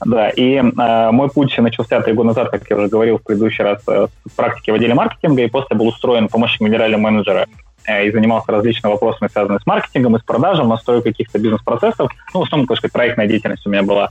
Да, 0.05 0.29
и 0.29 0.57
э, 0.57 1.11
мой 1.13 1.31
путь 1.31 1.57
начался 1.59 2.01
три 2.01 2.13
года 2.13 2.29
назад, 2.29 2.51
как 2.51 2.69
я 2.69 2.77
уже 2.77 2.89
говорил 2.89 3.19
в 3.19 3.23
предыдущий 3.23 3.65
раз, 3.65 3.81
э, 3.89 4.07
с 4.29 4.33
практики 4.33 4.71
в 4.71 4.75
отделе 4.75 4.95
маркетинга, 4.95 5.43
и 5.43 5.49
после 5.49 5.77
был 5.77 5.89
устроен 5.89 6.29
помощником 6.29 6.67
генерального 6.69 7.01
менеджера 7.01 7.47
и 7.87 8.11
занимался 8.11 8.53
различными 8.53 8.93
вопросами, 8.93 9.29
связанными 9.29 9.61
с 9.61 9.67
маркетингом 9.67 10.17
и 10.17 10.21
с 10.21 10.23
продажем, 10.23 10.69
настройкой 10.69 11.13
каких-то 11.13 11.39
бизнес-процессов. 11.39 12.11
Ну, 12.33 12.41
в 12.41 12.45
основном, 12.45 12.67
сказать, 12.77 12.93
проектная 12.93 13.27
деятельность 13.27 13.67
у 13.67 13.71
меня 13.71 13.83
была. 13.83 14.11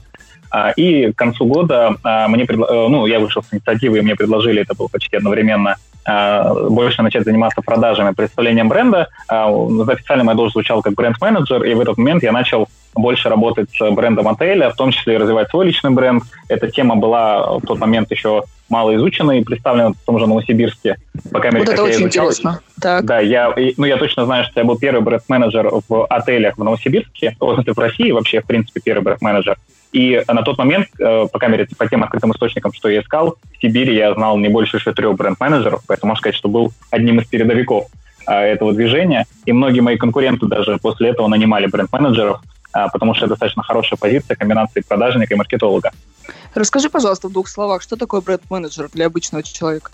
А, 0.54 0.70
и 0.70 1.10
к 1.10 1.16
концу 1.16 1.46
года 1.46 1.96
а, 2.04 2.28
мне 2.28 2.44
предла... 2.44 2.68
Э, 2.70 2.88
ну, 2.88 3.06
я 3.06 3.18
вышел 3.18 3.42
с 3.42 3.52
инициативы, 3.52 3.98
и 3.98 4.02
мне 4.02 4.14
предложили, 4.14 4.62
это 4.62 4.74
было 4.76 4.86
почти 4.86 5.16
одновременно, 5.16 5.76
а, 6.04 6.54
больше 6.68 7.02
начать 7.02 7.24
заниматься 7.24 7.60
продажами, 7.60 8.14
представлением 8.14 8.68
бренда. 8.68 9.08
Официально 9.26 10.22
моя 10.22 10.36
должность 10.36 10.54
звучала 10.54 10.80
как 10.80 10.94
бренд-менеджер, 10.94 11.64
и 11.64 11.74
в 11.74 11.80
этот 11.80 11.98
момент 11.98 12.22
я 12.22 12.30
начал 12.30 12.68
больше 12.94 13.28
работать 13.28 13.68
с 13.72 13.90
брендом 13.90 14.28
отеля, 14.28 14.70
в 14.70 14.76
том 14.76 14.92
числе 14.92 15.14
и 15.14 15.18
развивать 15.18 15.50
свой 15.50 15.66
личный 15.66 15.90
бренд. 15.90 16.22
Эта 16.48 16.70
тема 16.70 16.94
была 16.94 17.58
в 17.58 17.62
тот 17.62 17.80
момент 17.80 18.12
еще 18.12 18.44
мало 18.68 18.94
изучена 18.96 19.32
и 19.32 19.44
представлена 19.44 19.90
в 19.90 19.96
том 20.06 20.18
же 20.18 20.26
Новосибирске. 20.26 20.96
По 21.30 21.40
камере, 21.40 21.64
вот 21.64 21.72
это 21.72 21.82
очень 21.82 22.02
изучал. 22.02 22.26
интересно. 22.26 22.60
Так. 22.80 23.04
Да, 23.04 23.20
я, 23.20 23.54
ну, 23.76 23.84
я 23.84 23.96
точно 23.96 24.24
знаю, 24.24 24.44
что 24.44 24.60
я 24.60 24.64
был 24.64 24.78
первый 24.78 25.02
бренд-менеджер 25.02 25.70
в 25.88 26.06
отелях 26.06 26.56
в 26.56 26.64
Новосибирске, 26.64 27.36
в 27.38 27.62
в 27.64 27.78
России 27.78 28.10
вообще, 28.10 28.40
в 28.40 28.46
принципе, 28.46 28.80
первый 28.82 29.02
бренд-менеджер. 29.02 29.56
И 29.94 30.20
на 30.26 30.42
тот 30.42 30.58
момент, 30.58 30.88
э, 30.98 31.26
по 31.32 31.38
камере, 31.38 31.68
по 31.78 31.88
тем 31.88 32.02
открытым 32.02 32.32
источникам, 32.32 32.72
что 32.72 32.88
я 32.88 33.00
искал, 33.00 33.36
в 33.52 33.62
Сибири 33.62 33.94
я 33.94 34.12
знал 34.14 34.36
не 34.38 34.48
больше 34.48 34.78
еще 34.78 34.92
трех 34.92 35.14
бренд-менеджеров, 35.14 35.84
поэтому 35.86 36.10
можно 36.10 36.20
сказать, 36.20 36.34
что 36.34 36.48
был 36.48 36.72
одним 36.90 37.20
из 37.20 37.28
передовиков 37.28 37.86
э, 38.26 38.32
этого 38.32 38.72
движения. 38.72 39.26
И 39.44 39.52
многие 39.52 39.80
мои 39.80 39.96
конкуренты 39.96 40.46
даже 40.46 40.78
после 40.78 41.10
этого 41.10 41.28
нанимали 41.28 41.68
бренд-менеджеров, 41.68 42.40
э, 42.74 42.86
потому 42.92 43.14
что 43.14 43.26
это 43.26 43.34
достаточно 43.34 43.62
хорошая 43.62 43.96
позиция 43.96 44.34
комбинации 44.34 44.80
продажника 44.80 45.32
и 45.32 45.36
маркетолога. 45.36 45.92
Расскажи, 46.54 46.90
пожалуйста, 46.90 47.28
в 47.28 47.32
двух 47.32 47.48
словах, 47.48 47.82
что 47.82 47.96
такое 47.96 48.20
бренд-менеджер 48.20 48.88
для 48.92 49.06
обычного 49.06 49.42
человека? 49.42 49.90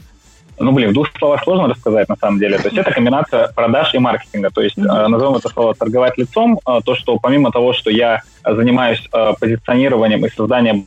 Ну, 0.58 0.72
блин, 0.72 0.90
в 0.90 0.92
двух 0.92 1.08
словах 1.18 1.42
сложно 1.42 1.68
рассказать, 1.68 2.08
на 2.10 2.16
самом 2.16 2.38
деле. 2.38 2.58
То 2.58 2.68
есть 2.68 2.76
это 2.76 2.90
комбинация 2.92 3.48
продаж 3.48 3.94
и 3.94 3.98
маркетинга. 3.98 4.50
То 4.50 4.60
есть, 4.60 4.76
mm-hmm. 4.76 5.08
назовем 5.08 5.36
это 5.36 5.48
слово 5.48 5.74
торговать 5.74 6.18
лицом, 6.18 6.60
э, 6.66 6.80
то, 6.84 6.94
что 6.94 7.18
помимо 7.18 7.50
того, 7.50 7.72
что 7.72 7.90
я 7.90 8.22
занимаюсь 8.44 9.08
э, 9.10 9.32
позиционированием 9.40 10.24
и 10.26 10.28
созданием 10.28 10.86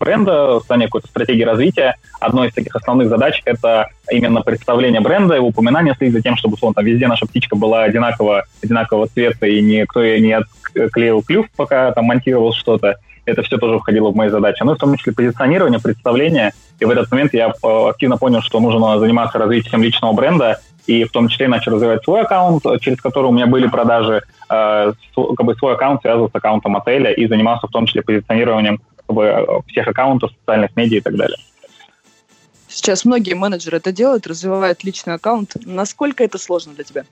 бренда, 0.00 0.58
создание 0.58 0.88
какой-то 0.88 1.06
стратегии 1.06 1.44
развития. 1.44 1.94
Одной 2.18 2.48
из 2.48 2.54
таких 2.54 2.74
основных 2.74 3.08
задач– 3.10 3.42
это 3.44 3.90
именно 4.10 4.40
представление 4.40 5.00
бренда, 5.00 5.34
его 5.36 5.48
упоминание, 5.48 5.94
следить 5.94 6.14
за 6.14 6.22
тем, 6.22 6.36
чтобы 6.36 6.54
условно, 6.54 6.74
там 6.74 6.86
везде 6.86 7.06
наша 7.06 7.26
птичка 7.26 7.54
была 7.54 7.84
одинакового, 7.84 8.44
одинакового 8.62 9.06
цвета, 9.06 9.46
и 9.46 9.60
никто 9.60 10.02
ее 10.02 10.20
не 10.20 10.32
отклеил 10.32 11.22
клюв, 11.22 11.46
пока 11.54 11.92
там 11.92 12.06
монтировал 12.06 12.54
что-то. 12.54 12.96
Это 13.24 13.42
все 13.42 13.58
тоже 13.58 13.78
входило 13.78 14.10
в 14.10 14.16
мои 14.16 14.28
задачи. 14.28 14.62
Ну, 14.62 14.74
в 14.74 14.78
том 14.78 14.96
числе 14.96 15.12
позиционирование, 15.12 15.80
представление. 15.80 16.52
И 16.78 16.84
в 16.84 16.90
этот 16.90 17.10
момент 17.10 17.34
я 17.34 17.48
э, 17.48 17.88
активно 17.88 18.16
понял, 18.16 18.42
что 18.42 18.60
нужно 18.60 18.98
заниматься 18.98 19.38
развитием 19.38 19.82
личного 19.82 20.12
бренда, 20.12 20.60
и 20.86 21.04
в 21.04 21.12
том 21.12 21.28
числе 21.28 21.48
начал 21.48 21.72
развивать 21.72 22.02
свой 22.04 22.22
аккаунт, 22.22 22.64
через 22.80 23.00
который 23.00 23.26
у 23.26 23.32
меня 23.32 23.46
были 23.46 23.68
продажи, 23.68 24.22
э, 24.48 24.92
как 25.14 25.46
бы 25.46 25.54
свой 25.54 25.74
аккаунт 25.74 26.00
связывал 26.00 26.30
с 26.30 26.34
аккаунтом 26.34 26.76
отеля 26.76 27.12
и 27.12 27.26
занимался 27.26 27.66
в 27.66 27.70
том 27.70 27.86
числе 27.86 28.02
позиционированием 28.02 28.80
э, 29.08 29.46
всех 29.68 29.88
аккаунтов, 29.88 30.30
социальных 30.40 30.74
медиа 30.76 30.98
и 30.98 31.00
так 31.00 31.16
далее. 31.16 31.38
Сейчас 32.68 33.04
многие 33.04 33.34
менеджеры 33.34 33.78
это 33.78 33.92
делают, 33.92 34.26
развивают 34.26 34.84
личный 34.84 35.14
аккаунт. 35.14 35.56
Насколько 35.66 36.22
это 36.22 36.38
сложно 36.38 36.72
для 36.72 36.84
тебя? 36.84 37.04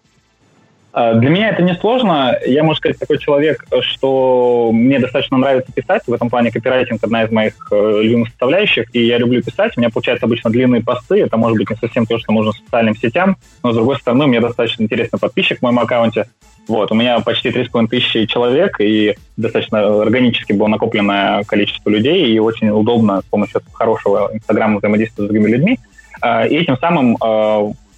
А, 0.93 1.15
для 1.15 1.31
меня 1.31 1.51
это 1.51 1.63
не 1.63 1.75
сложно. 1.75 2.37
Я, 2.47 2.63
можно 2.63 2.79
сказать, 2.79 2.99
такой 2.99 3.19
человек, 3.19 3.65
что 3.81 4.71
мне 4.73 4.99
достаточно 4.99 5.37
нравится 5.37 5.73
писать. 5.73 6.03
В 6.07 6.13
этом 6.13 6.31
плане 6.31 6.51
копирайтинг 6.51 7.03
одна 7.03 7.25
из 7.25 7.31
моих 7.31 7.55
э, 7.71 8.01
любимых 8.03 8.29
составляющих, 8.29 8.95
и 8.95 9.05
я 9.05 9.19
люблю 9.19 9.43
писать. 9.43 9.77
У 9.77 9.81
меня 9.81 9.91
получаются 9.91 10.27
обычно 10.27 10.51
длинные 10.51 10.83
посты. 10.83 11.21
Это 11.21 11.37
может 11.37 11.59
быть 11.59 11.71
не 11.71 11.77
совсем 11.77 12.07
то, 12.07 12.19
что 12.19 12.33
нужно 12.33 12.53
социальным 12.53 12.97
сетям, 12.97 13.37
но, 13.63 13.73
с 13.73 13.75
другой 13.75 13.97
стороны, 13.97 14.27
мне 14.27 14.41
достаточно 14.41 14.83
интересный 14.83 15.19
подписчик 15.19 15.59
в 15.59 15.63
моем 15.63 15.79
аккаунте. 15.79 16.27
Вот, 16.67 16.91
у 16.93 16.95
меня 16.95 17.21
почти 17.21 17.49
3,5 17.49 17.89
тысячи 17.89 18.27
человек, 18.27 18.81
и 18.81 19.15
достаточно 19.37 20.03
органически 20.03 20.53
было 20.53 20.69
накопленное 20.69 21.43
количество 21.45 21.89
людей, 21.89 22.27
и 22.27 22.39
очень 22.39 22.69
удобно 22.69 23.21
с 23.21 23.25
помощью 23.25 23.63
хорошего 23.73 24.31
Инстаграма 24.35 24.79
взаимодействовать 24.79 25.31
с 25.31 25.33
другими 25.33 25.51
людьми. 25.51 25.79
А, 26.21 26.47
и 26.47 26.57
этим 26.57 26.77
самым 26.79 27.17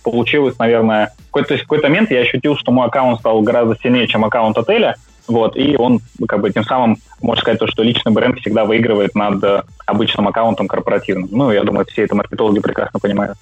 получилось, 0.03 0.59
наверное, 0.59 1.13
какой-то, 1.31 1.57
в 1.57 1.61
какой-то 1.61 1.89
момент 1.89 2.11
я 2.11 2.21
ощутил, 2.21 2.57
что 2.57 2.73
мой 2.73 2.87
аккаунт 2.87 3.21
стал 3.21 3.41
гораздо 3.43 3.77
сильнее, 3.83 4.07
чем 4.07 4.25
аккаунт 4.25 4.57
отеля, 4.59 4.97
вот, 5.31 5.57
и 5.57 5.77
он, 5.77 6.01
как 6.27 6.41
бы, 6.41 6.51
тем 6.51 6.65
самым, 6.65 6.99
можно 7.23 7.41
сказать, 7.41 7.61
то, 7.61 7.69
что 7.69 7.85
личный 7.85 8.13
бренд 8.13 8.39
всегда 8.41 8.65
выигрывает 8.65 9.15
над 9.15 9.43
э, 9.45 9.63
обычным 9.87 10.27
аккаунтом 10.27 10.67
корпоративным. 10.67 11.29
Ну, 11.31 11.53
я 11.53 11.63
думаю, 11.63 11.87
все 11.87 12.03
это 12.03 12.17
маркетологи 12.17 12.59
прекрасно 12.59 12.99
понимают. 12.99 13.39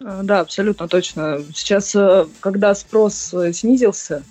Э, 0.00 0.20
да, 0.22 0.40
абсолютно 0.40 0.88
точно. 0.88 1.40
Сейчас, 1.54 1.94
э, 1.94 2.24
когда 2.40 2.74
спрос 2.74 3.34
снизился, 3.52 4.22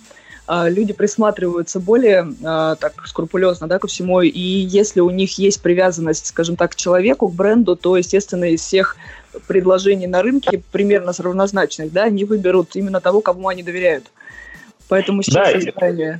люди 0.48 0.92
присматриваются 0.92 1.80
более 1.80 2.32
так 2.40 3.04
скрупулезно 3.04 3.66
да, 3.66 3.80
ко 3.80 3.88
всему, 3.88 4.20
и 4.20 4.40
если 4.40 5.00
у 5.00 5.10
них 5.10 5.38
есть 5.38 5.60
привязанность, 5.60 6.26
скажем 6.26 6.54
так, 6.54 6.70
к 6.70 6.76
человеку, 6.76 7.28
к 7.28 7.34
бренду, 7.34 7.74
то, 7.74 7.96
естественно, 7.96 8.44
из 8.44 8.60
всех 8.60 8.96
предложений 9.46 10.08
на 10.08 10.22
рынке 10.22 10.62
примерно 10.72 11.12
равнозначных, 11.18 11.92
да, 11.92 12.04
они 12.04 12.24
выберут 12.24 12.76
именно 12.76 13.00
того, 13.00 13.20
кому 13.20 13.48
они 13.48 13.62
доверяют. 13.62 14.04
Поэтому 14.88 15.22
сейчас 15.22 15.52
да, 15.52 15.60
создание... 15.60 16.18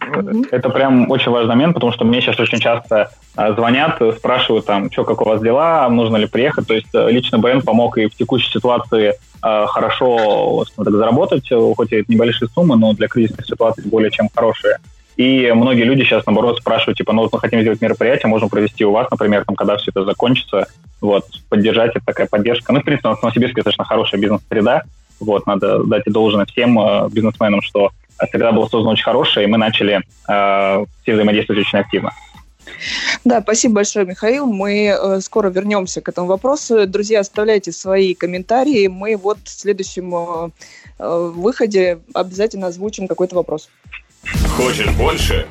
это 0.50 0.70
прям 0.70 1.08
очень 1.11 1.30
важный 1.30 1.54
момент, 1.54 1.75
потому 1.75 1.92
что 1.92 2.04
мне 2.04 2.20
сейчас 2.20 2.40
очень 2.40 2.58
часто 2.58 3.12
а, 3.37 3.52
звонят, 3.52 4.00
спрашивают 4.16 4.66
там, 4.66 4.90
что, 4.90 5.04
как 5.04 5.20
у 5.20 5.25
вас 5.25 5.40
дела, 5.40 5.88
нужно 5.88 6.16
ли 6.16 6.26
приехать. 6.26 6.66
То 6.66 6.75
есть 6.75 6.88
э, 6.92 7.11
лично 7.11 7.38
бренд 7.38 7.64
помог 7.64 7.96
и 7.96 8.06
в 8.06 8.16
текущей 8.16 8.50
ситуации 8.50 9.14
э, 9.42 9.66
хорошо 9.66 10.64
так, 10.76 10.90
заработать, 10.90 11.49
хоть 11.76 11.92
и 11.92 12.04
небольшие 12.08 12.49
суммы, 12.49 12.76
но 12.76 12.92
для 12.92 13.06
кризисных 13.06 13.46
ситуаций 13.46 13.85
более 13.85 14.11
чем 14.11 14.28
хорошие. 14.35 14.78
И 15.16 15.50
многие 15.52 15.85
люди 15.85 16.02
сейчас, 16.02 16.26
наоборот, 16.26 16.58
спрашивают, 16.58 16.99
типа, 16.99 17.12
ну 17.12 17.23
вот 17.23 17.32
мы 17.32 17.40
хотим 17.40 17.61
сделать 17.61 17.80
мероприятие, 17.80 18.28
можем 18.28 18.50
провести 18.50 18.85
у 18.85 18.92
вас, 18.92 19.11
например, 19.11 19.44
там, 19.46 19.56
когда 19.56 19.76
все 19.78 19.90
это 19.90 20.04
закончится, 20.04 20.66
вот, 21.00 21.25
поддержать, 21.49 21.92
это 21.96 22.04
такая 22.04 22.26
поддержка. 22.26 22.73
Ну, 22.73 22.80
в 22.80 22.85
принципе, 22.85 23.08
у 23.08 23.11
нас 23.12 23.20
в 23.20 23.23
Новосибирске 23.23 23.56
достаточно 23.56 23.85
хорошая 23.85 24.20
бизнес-среда, 24.20 24.82
вот, 25.20 25.46
надо 25.46 25.85
дать 25.85 26.06
и 26.06 26.11
должное 26.11 26.44
всем 26.44 26.78
э, 26.78 27.08
бизнесменам, 27.11 27.62
что 27.62 27.90
среда 28.30 28.52
была 28.52 28.68
создана 28.68 28.90
очень 28.90 29.04
хорошая, 29.04 29.44
и 29.44 29.46
мы 29.46 29.56
начали 29.56 30.02
э, 30.28 30.85
все 31.02 31.12
взаимодействовать 31.14 31.66
очень 31.66 31.78
активно. 31.78 32.12
Да, 33.25 33.40
спасибо 33.40 33.76
большое, 33.76 34.04
Михаил. 34.04 34.46
Мы 34.46 34.87
э, 34.88 35.20
скоро 35.20 35.49
вернемся 35.49 36.00
к 36.00 36.08
этому 36.08 36.26
вопросу. 36.26 36.87
Друзья, 36.87 37.20
оставляйте 37.20 37.73
свои 37.73 38.14
комментарии. 38.14 38.87
Мы 38.88 39.16
вот 39.16 39.38
в 39.44 39.49
следующем 39.49 40.14
э, 40.14 40.50
э 40.99 41.32
выходе 41.35 42.00
обязательно 42.12 42.66
озвучим 42.68 43.06
какой-то 43.06 43.37
вопрос. 43.37 43.68
Хочешь 44.56 44.88
больше? 44.92 45.46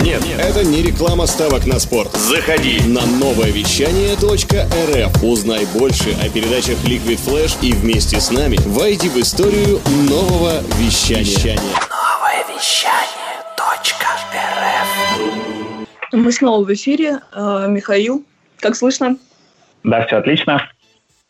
Нет, 0.00 0.24
Нет, 0.24 0.40
это 0.40 0.64
не 0.64 0.82
реклама 0.82 1.26
ставок 1.26 1.66
на 1.66 1.78
спорт. 1.78 2.10
Заходи 2.16 2.80
на 2.86 3.04
новое 3.04 3.50
вещание 3.50 4.14
.рф. 4.14 5.22
Узнай 5.22 5.66
больше 5.74 6.16
о 6.24 6.28
передачах 6.30 6.82
Liquid 6.84 7.20
Flash 7.22 7.58
и 7.60 7.74
вместе 7.74 8.18
с 8.18 8.30
нами 8.30 8.56
войди 8.64 9.10
в 9.10 9.18
историю 9.18 9.78
нового 10.08 10.62
вещания. 10.78 11.20
вещания. 11.24 11.60
Новое 11.90 12.56
вещание 12.56 13.44
.рф. 14.56 15.86
Мы 16.12 16.32
снова 16.32 16.64
в 16.64 16.72
эфире. 16.72 17.20
Э, 17.34 17.66
Михаил, 17.68 18.24
как 18.58 18.74
слышно? 18.74 19.18
Да, 19.84 20.06
все 20.06 20.16
отлично. 20.16 20.66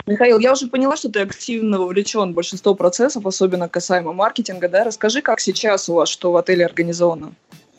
Михаил, 0.07 0.39
я 0.39 0.53
уже 0.53 0.67
поняла, 0.67 0.97
что 0.97 1.11
ты 1.11 1.21
активно 1.21 1.79
вовлечен 1.79 2.33
в 2.33 2.35
большинство 2.35 2.75
процессов, 2.75 3.27
особенно 3.27 3.69
касаемо 3.69 4.13
маркетинга. 4.13 4.69
Да? 4.69 4.85
Расскажи, 4.85 5.23
как 5.23 5.41
сейчас 5.41 5.89
у 5.89 5.95
вас, 5.95 6.09
что 6.09 6.33
в 6.33 6.37
отеле 6.37 6.67
организовано? 6.67 7.33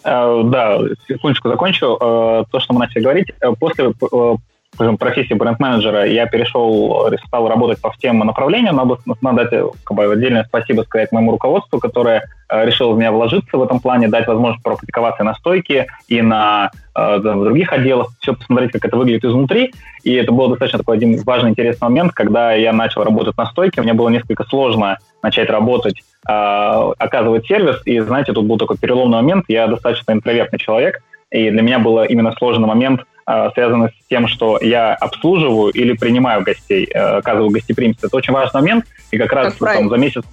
Uh, 0.03 0.49
да, 0.49 0.79
секундочку 1.07 1.49
закончу. 1.49 1.97
Uh, 1.99 2.45
то, 2.51 2.59
что 2.59 2.73
мы 2.73 2.79
начали 2.79 3.03
говорить, 3.03 3.29
uh, 3.41 3.55
после 3.59 3.93
скажем, 4.73 4.97
профессии 4.97 5.33
бренд-менеджера 5.33 6.05
я 6.05 6.25
перешел, 6.27 7.09
стал 7.27 7.47
работать 7.47 7.81
по 7.81 7.91
всем 7.91 8.19
направлениям. 8.19 8.77
Надо, 8.77 8.97
надо 9.21 9.43
дать 9.43 9.63
как 9.83 9.97
бы, 9.97 10.11
отдельное 10.11 10.45
спасибо 10.45 10.83
сказать 10.83 11.11
моему 11.11 11.31
руководству, 11.31 11.79
которое 11.79 12.23
э, 12.49 12.65
решило 12.65 12.93
в 12.93 12.97
меня 12.97 13.11
вложиться 13.11 13.57
в 13.57 13.63
этом 13.63 13.79
плане, 13.79 14.07
дать 14.07 14.27
возможность 14.27 14.63
практиковаться 14.63 15.23
на 15.23 15.35
стойке 15.35 15.87
и 16.07 16.21
на 16.21 16.71
э, 16.95 17.17
в 17.17 17.43
других 17.43 17.73
отделах, 17.73 18.09
все 18.19 18.33
посмотреть, 18.33 18.71
как 18.71 18.85
это 18.85 18.95
выглядит 18.95 19.25
изнутри. 19.25 19.73
И 20.03 20.13
это 20.13 20.31
был 20.31 20.47
достаточно 20.47 20.79
такой 20.79 20.97
один 20.97 21.21
важный, 21.23 21.49
интересный 21.49 21.87
момент, 21.87 22.13
когда 22.13 22.53
я 22.53 22.71
начал 22.71 23.03
работать 23.03 23.37
на 23.37 23.45
стойке. 23.47 23.81
Мне 23.81 23.93
было 23.93 24.09
несколько 24.09 24.45
сложно 24.45 24.97
начать 25.21 25.49
работать, 25.49 26.01
э, 26.27 26.31
оказывать 26.31 27.45
сервис. 27.45 27.81
И, 27.85 27.99
знаете, 27.99 28.31
тут 28.31 28.45
был 28.45 28.57
такой 28.57 28.77
переломный 28.77 29.17
момент. 29.17 29.45
Я 29.49 29.67
достаточно 29.67 30.13
интровертный 30.13 30.59
человек, 30.59 31.03
и 31.29 31.49
для 31.49 31.61
меня 31.61 31.79
был 31.79 32.03
именно 32.03 32.31
сложный 32.33 32.67
момент 32.67 33.01
Э, 33.27 33.49
связаны 33.53 33.89
с 33.89 34.07
тем, 34.09 34.27
что 34.27 34.59
я 34.61 34.93
обслуживаю 34.93 35.71
или 35.71 35.93
принимаю 35.93 36.43
гостей, 36.43 36.89
э, 36.91 36.99
оказываю 36.99 37.51
гостеприимство. 37.51 38.07
Это 38.07 38.17
очень 38.17 38.33
важный 38.33 38.61
момент, 38.61 38.85
и 39.11 39.17
как 39.17 39.31
раз 39.31 39.53
как 39.53 39.73
там, 39.73 39.89
за 39.89 39.97
месяц 39.97 40.23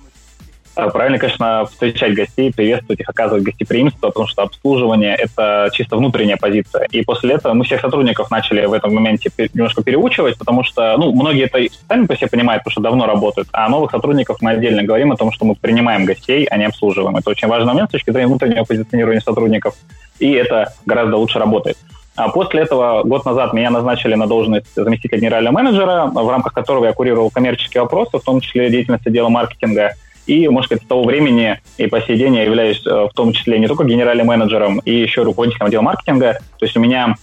э, 0.75 0.89
правильно, 0.91 1.19
конечно, 1.19 1.67
встречать 1.67 2.15
гостей, 2.15 2.51
приветствовать 2.51 3.01
их, 3.01 3.09
оказывать 3.09 3.45
гостеприимство, 3.45 4.09
потому 4.09 4.27
что 4.27 4.43
обслуживание– 4.43 5.15
это 5.19 5.69
чисто 5.75 5.97
внутренняя 5.97 6.39
позиция. 6.39 6.87
И 6.91 7.03
после 7.03 7.35
этого 7.35 7.53
мы 7.53 7.65
всех 7.65 7.83
сотрудников 7.83 8.31
начали 8.31 8.65
в 8.65 8.73
этом 8.73 8.95
моменте 8.95 9.31
немножко 9.53 9.83
переучивать, 9.83 10.39
потому 10.39 10.65
что, 10.65 10.97
ну, 10.97 11.13
многие 11.13 11.45
это 11.45 11.59
сами 11.89 12.07
по 12.07 12.17
себе 12.17 12.29
понимают, 12.29 12.65
потому 12.65 12.73
что 12.73 12.81
давно 12.81 13.07
работают, 13.07 13.49
а 13.53 13.69
новых 13.69 13.91
сотрудников 13.91 14.39
мы 14.41 14.53
отдельно 14.53 14.83
говорим 14.83 15.13
о 15.13 15.17
том, 15.17 15.31
что 15.31 15.45
мы 15.45 15.57
принимаем 15.57 16.07
гостей, 16.07 16.47
а 16.47 16.57
не 16.57 16.65
обслуживаем. 16.65 17.17
Это 17.19 17.29
очень 17.29 17.49
важный 17.49 17.69
момент 17.69 17.91
с 17.91 17.93
точки 17.93 18.13
зрения 18.13 18.29
внутреннего 18.29 18.65
позиционирования 18.65 19.21
сотрудников, 19.21 19.75
и 20.19 20.33
это 20.33 20.73
гораздо 20.87 21.19
лучше 21.19 21.39
работает. 21.39 21.77
А 22.19 22.31
после 22.31 22.63
этого 22.63 23.05
год 23.05 23.25
назад 23.25 23.53
меня 23.53 23.71
назначили 23.71 24.15
на 24.15 24.27
должность 24.27 24.67
заместителя 24.75 25.21
генерального 25.21 25.55
менеджера, 25.55 26.11
в 26.13 26.29
рамках 26.29 26.53
которого 26.53 26.87
я 26.87 26.93
курировал 26.93 27.31
коммерческие 27.31 27.85
вопросы, 27.85 28.19
в 28.19 28.25
том 28.25 28.41
числе 28.41 28.71
деятельность 28.71 29.07
отдела 29.07 29.29
маркетинга. 29.29 29.95
И, 30.27 30.49
может 30.49 30.67
сказать, 30.67 30.83
с 30.83 30.87
того 30.89 31.05
времени 31.05 31.61
и 31.77 31.87
по 31.87 32.01
сей 32.03 32.19
день 32.19 32.35
я 32.35 32.43
являюсь 32.43 32.85
э, 32.85 32.91
в 32.91 33.15
том 33.15 33.33
числе 33.33 33.61
не 33.61 33.69
только 33.69 33.85
генеральным 33.85 34.27
менеджером 34.27 34.81
и 34.81 34.93
еще 34.93 35.23
руководителем 35.23 35.67
отдела 35.67 35.83
маркетинга. 35.83 36.39
То 36.59 36.67
есть 36.67 36.77
у 36.77 36.81
меня 36.81 37.15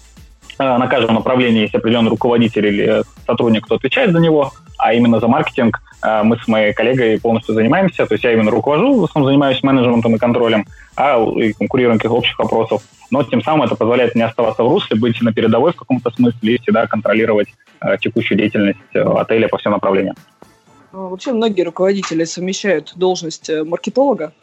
на 0.57 0.87
каждом 0.87 1.15
направлении 1.15 1.61
есть 1.61 1.75
определенный 1.75 2.09
руководитель 2.09 2.67
или 2.67 3.03
сотрудник, 3.25 3.65
кто 3.65 3.75
отвечает 3.75 4.11
за 4.11 4.19
него, 4.19 4.51
а 4.77 4.93
именно 4.93 5.19
за 5.19 5.27
маркетинг 5.27 5.81
э, 6.03 6.23
мы 6.23 6.37
с 6.37 6.47
моей 6.47 6.73
коллегой 6.73 7.19
полностью 7.19 7.55
занимаемся. 7.55 8.05
То 8.05 8.13
есть 8.13 8.23
я 8.23 8.33
именно 8.33 8.51
руковожу, 8.51 8.99
в 8.99 9.03
основном 9.03 9.31
занимаюсь 9.31 9.63
менеджментом 9.63 10.15
и 10.15 10.17
контролем, 10.17 10.65
а 10.95 11.21
и 11.37 11.53
конкурируем 11.53 11.97
каких 11.97 12.11
общих 12.11 12.39
вопросов 12.39 12.81
но 13.11 13.23
тем 13.23 13.41
самым 13.43 13.63
это 13.63 13.75
позволяет 13.75 14.15
мне 14.15 14.25
оставаться 14.25 14.63
в 14.63 14.67
русле, 14.67 14.99
быть 14.99 15.21
на 15.21 15.33
передовой 15.33 15.71
в 15.71 15.75
каком-то 15.75 16.11
смысле 16.11 16.55
и 16.55 16.61
всегда 16.61 16.87
контролировать 16.87 17.47
э, 17.81 17.97
текущую 17.99 18.37
деятельность 18.37 18.79
э, 18.93 18.99
отеля 19.01 19.47
по 19.47 19.57
всем 19.57 19.73
направлениям. 19.73 20.15
Ну, 20.91 21.09
вообще 21.09 21.33
многие 21.33 21.63
руководители 21.63 22.23
совмещают 22.23 22.93
должность 22.95 23.49
э, 23.49 23.63
маркетолога, 23.63 24.33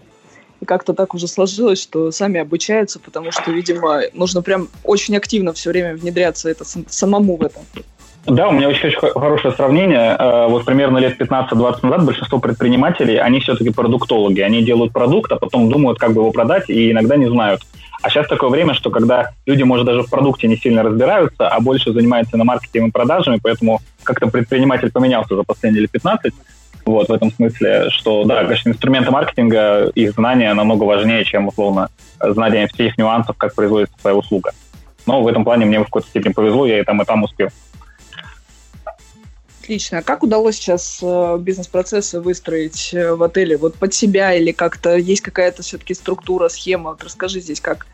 и 0.62 0.64
как-то 0.64 0.95
так 0.95 1.12
уже 1.12 1.26
сложилось, 1.26 1.83
что 1.83 2.12
сами 2.12 2.40
обучаются, 2.40 3.00
потому 3.00 3.33
что, 3.33 3.50
видимо, 3.50 4.02
нужно 4.14 4.42
прям 4.42 4.69
очень 4.85 5.16
активно 5.16 5.52
все 5.52 5.71
время 5.71 5.97
внедряться 5.97 6.49
это 6.49 6.64
самому 6.88 7.37
в 7.37 7.42
это. 7.42 7.59
Да, 8.26 8.49
у 8.49 8.52
меня 8.52 8.69
очень, 8.69 8.88
очень 8.88 8.99
хорошее 9.00 9.52
сравнение. 9.54 10.16
Э, 10.16 10.47
вот 10.49 10.64
примерно 10.64 10.99
лет 10.99 11.21
15-20 11.21 11.78
назад 11.83 12.04
большинство 12.04 12.38
предпринимателей, 12.38 13.16
они 13.16 13.40
все-таки 13.40 13.71
продуктологи. 13.71 14.40
Они 14.40 14.62
делают 14.62 14.92
продукт, 14.92 15.33
а 15.33 15.37
потом 15.37 15.69
думают, 15.69 15.99
как 15.99 16.12
бы 16.12 16.21
его 16.21 16.31
продать, 16.31 16.71
и 16.71 16.92
иногда 16.92 17.16
не 17.16 17.28
знают. 17.28 17.62
А 18.00 18.09
сейчас 18.09 18.28
такое 18.28 18.50
время, 18.50 18.75
что 18.75 18.90
когда 18.90 19.31
люди, 19.45 19.64
может, 19.64 19.87
даже 19.87 20.02
в 20.02 20.11
продукте 20.11 20.47
не 20.47 20.57
сильно 20.57 20.85
разбираются, 20.85 21.49
а 21.49 21.59
больше 21.59 21.92
занимаются 21.92 22.37
на 22.37 22.45
маркетинге 22.45 22.88
и 22.88 22.90
продажами, 22.92 23.40
поэтому 23.42 23.81
как-то 24.04 24.28
предприниматель 24.28 24.92
поменялся 24.92 25.35
за 25.35 25.42
последние 25.42 25.83
лет 25.83 25.90
15, 25.90 26.33
вот, 26.84 27.08
в 27.08 27.12
этом 27.12 27.32
смысле, 27.32 27.90
что, 27.90 28.24
да, 28.24 28.44
конечно, 28.44 28.70
инструменты 28.70 29.10
маркетинга, 29.10 29.90
их 29.94 30.12
знания 30.12 30.52
намного 30.52 30.84
важнее, 30.84 31.24
чем, 31.24 31.48
условно, 31.48 31.90
знание 32.20 32.66
всех 32.68 32.98
нюансов, 32.98 33.36
как 33.36 33.54
производится 33.54 33.96
твоя 34.00 34.16
услуга. 34.16 34.52
Но 35.06 35.22
в 35.22 35.26
этом 35.26 35.44
плане 35.44 35.66
мне 35.66 35.80
в 35.80 35.84
какой-то 35.84 36.08
степени 36.08 36.32
повезло, 36.32 36.66
я 36.66 36.80
и 36.80 36.84
там, 36.84 37.00
и 37.02 37.04
там 37.04 37.22
успел. 37.24 37.48
Отлично. 39.62 39.98
А 39.98 40.02
как 40.02 40.24
удалось 40.24 40.56
сейчас 40.56 40.98
э, 41.02 41.36
бизнес-процессы 41.38 42.20
выстроить 42.20 42.92
э, 42.92 43.14
в 43.14 43.22
отеле? 43.22 43.56
Вот 43.56 43.76
под 43.76 43.94
себя 43.94 44.34
или 44.34 44.50
как-то 44.50 44.96
есть 44.96 45.22
какая-то 45.22 45.62
все-таки 45.62 45.94
структура, 45.94 46.48
схема? 46.48 46.90
Вот 46.90 47.04
расскажи 47.04 47.40
здесь 47.40 47.60
как. 47.60 47.86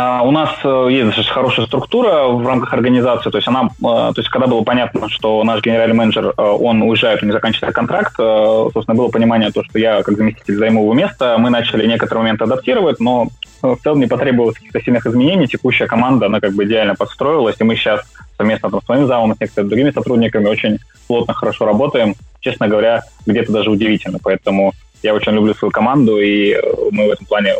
А, 0.00 0.22
у 0.22 0.30
нас 0.30 0.50
э, 0.62 0.88
есть 0.90 1.28
хорошая 1.28 1.66
структура 1.66 2.28
в 2.28 2.46
рамках 2.46 2.72
организации, 2.72 3.30
то 3.30 3.38
есть 3.38 3.48
она, 3.48 3.68
то 3.80 4.14
есть 4.16 4.28
когда 4.28 4.46
было 4.46 4.62
понятно, 4.62 5.08
что 5.08 5.42
наш 5.42 5.60
генеральный 5.60 5.96
менеджер, 5.96 6.32
он 6.36 6.82
уезжает, 6.82 7.20
у 7.20 7.26
него 7.26 7.32
заканчивается 7.32 7.74
контракт, 7.74 8.14
собственно, 8.16 8.94
было 8.94 9.08
понимание 9.08 9.50
то, 9.50 9.64
что 9.64 9.76
я 9.76 10.04
как 10.04 10.16
заместитель 10.16 10.54
займу 10.54 10.82
его 10.82 10.94
место, 10.94 11.36
мы 11.38 11.50
начали 11.50 11.84
некоторые 11.84 12.22
моменты 12.22 12.44
адаптировать, 12.44 13.00
но 13.00 13.26
в 13.60 13.76
целом 13.82 13.98
не 13.98 14.06
потребовалось 14.06 14.54
каких-то 14.54 14.80
сильных 14.80 15.04
изменений, 15.04 15.48
текущая 15.48 15.86
команда, 15.86 16.26
она 16.26 16.38
как 16.38 16.52
бы 16.52 16.62
идеально 16.62 16.94
подстроилась, 16.94 17.56
и 17.58 17.64
мы 17.64 17.74
сейчас 17.74 18.02
совместно 18.36 18.70
там, 18.70 18.80
с 18.80 18.88
моим 18.88 19.08
замом, 19.08 19.34
с 19.34 19.40
некоторыми 19.40 19.68
другими 19.68 19.90
сотрудниками 19.90 20.46
очень 20.46 20.78
плотно, 21.08 21.34
хорошо 21.34 21.64
работаем. 21.64 22.14
Честно 22.40 22.68
говоря, 22.68 23.02
где-то 23.26 23.50
даже 23.50 23.68
удивительно. 23.68 24.18
Поэтому 24.22 24.72
я 25.02 25.12
очень 25.12 25.32
люблю 25.32 25.54
свою 25.54 25.72
команду, 25.72 26.20
и 26.20 26.52
э, 26.52 26.60
мы 26.92 27.08
в 27.08 27.10
этом 27.10 27.26
плане 27.26 27.54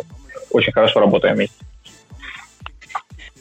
очень 0.51 0.71
хорошо 0.71 1.01
работаем 1.01 1.35
вместе. 1.35 1.57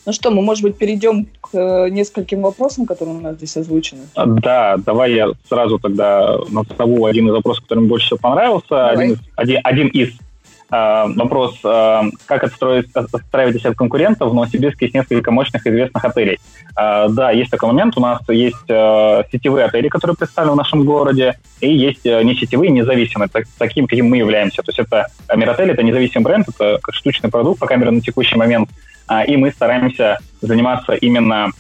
Ну 0.09 0.15
что, 0.15 0.31
мы, 0.31 0.41
может 0.41 0.62
быть, 0.62 0.79
перейдем 0.79 1.27
к 1.43 1.50
э, 1.53 1.91
нескольким 1.91 2.41
вопросам, 2.41 2.87
которые 2.87 3.19
у 3.19 3.21
нас 3.21 3.37
здесь 3.37 3.59
озвучены? 3.59 4.05
Да, 4.17 4.79
давай 4.79 5.12
я 5.12 5.29
сразу 5.50 5.79
тогда 5.79 6.38
назову 6.49 7.05
один 7.05 7.29
из 7.29 7.35
вопросов, 7.35 7.65
который 7.65 7.81
мне 7.81 7.91
больше 7.91 8.07
всего 8.07 8.19
понравился. 8.19 8.88
Один 8.88 9.12
из, 9.12 9.19
один, 9.37 9.61
один 9.62 9.88
из 9.88 10.15
Э, 10.71 11.07
вопрос, 11.17 11.59
э, 11.65 12.03
как 12.27 12.45
отстроить, 12.45 12.91
отстраивать 12.95 13.61
себя 13.61 13.73
конкурентов. 13.73 14.31
В 14.31 14.35
Новосибирске 14.35 14.87
есть 14.87 14.95
несколько 14.95 15.31
мощных 15.31 15.67
известных 15.67 16.05
отелей. 16.05 16.38
Э, 16.79 17.09
да, 17.09 17.31
есть 17.31 17.50
такой 17.50 17.71
момент. 17.71 17.97
У 17.97 18.00
нас 18.00 18.21
есть 18.29 18.67
сетевые 18.67 19.65
отели, 19.65 19.88
которые 19.88 20.17
представлены 20.17 20.55
в 20.55 20.57
нашем 20.57 20.85
городе, 20.85 21.35
и 21.61 21.73
есть 21.73 22.05
не 22.05 22.35
сетевые, 22.35 22.71
независимые, 22.71 23.31
таким, 23.59 23.87
каким 23.87 24.09
мы 24.09 24.19
являемся. 24.19 24.62
То 24.62 24.71
есть 24.71 24.79
это 24.79 25.07
Миротель, 25.35 25.71
это 25.71 25.83
независимый 25.83 26.25
бренд, 26.25 26.49
это 26.49 26.79
штучный 26.91 27.31
продукт, 27.31 27.61
по 27.61 27.67
крайней 27.67 27.85
мере, 27.85 27.97
на 27.97 28.00
текущий 28.00 28.37
момент. 28.37 28.69
И 29.27 29.37
мы 29.37 29.50
стараемся 29.50 30.19
заниматься 30.41 30.93
именно 30.93 31.50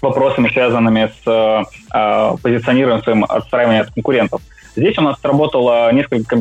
вопросами, 0.00 0.48
связанными 0.48 1.10
с 1.22 2.40
позиционированием 2.42 3.02
своим 3.02 3.24
отстраиванием 3.24 3.82
от 3.82 3.92
конкурентов. 3.92 4.40
Здесь 4.76 4.98
у 4.98 5.02
нас 5.02 5.18
сработало 5.20 5.90
несколько 5.92 6.36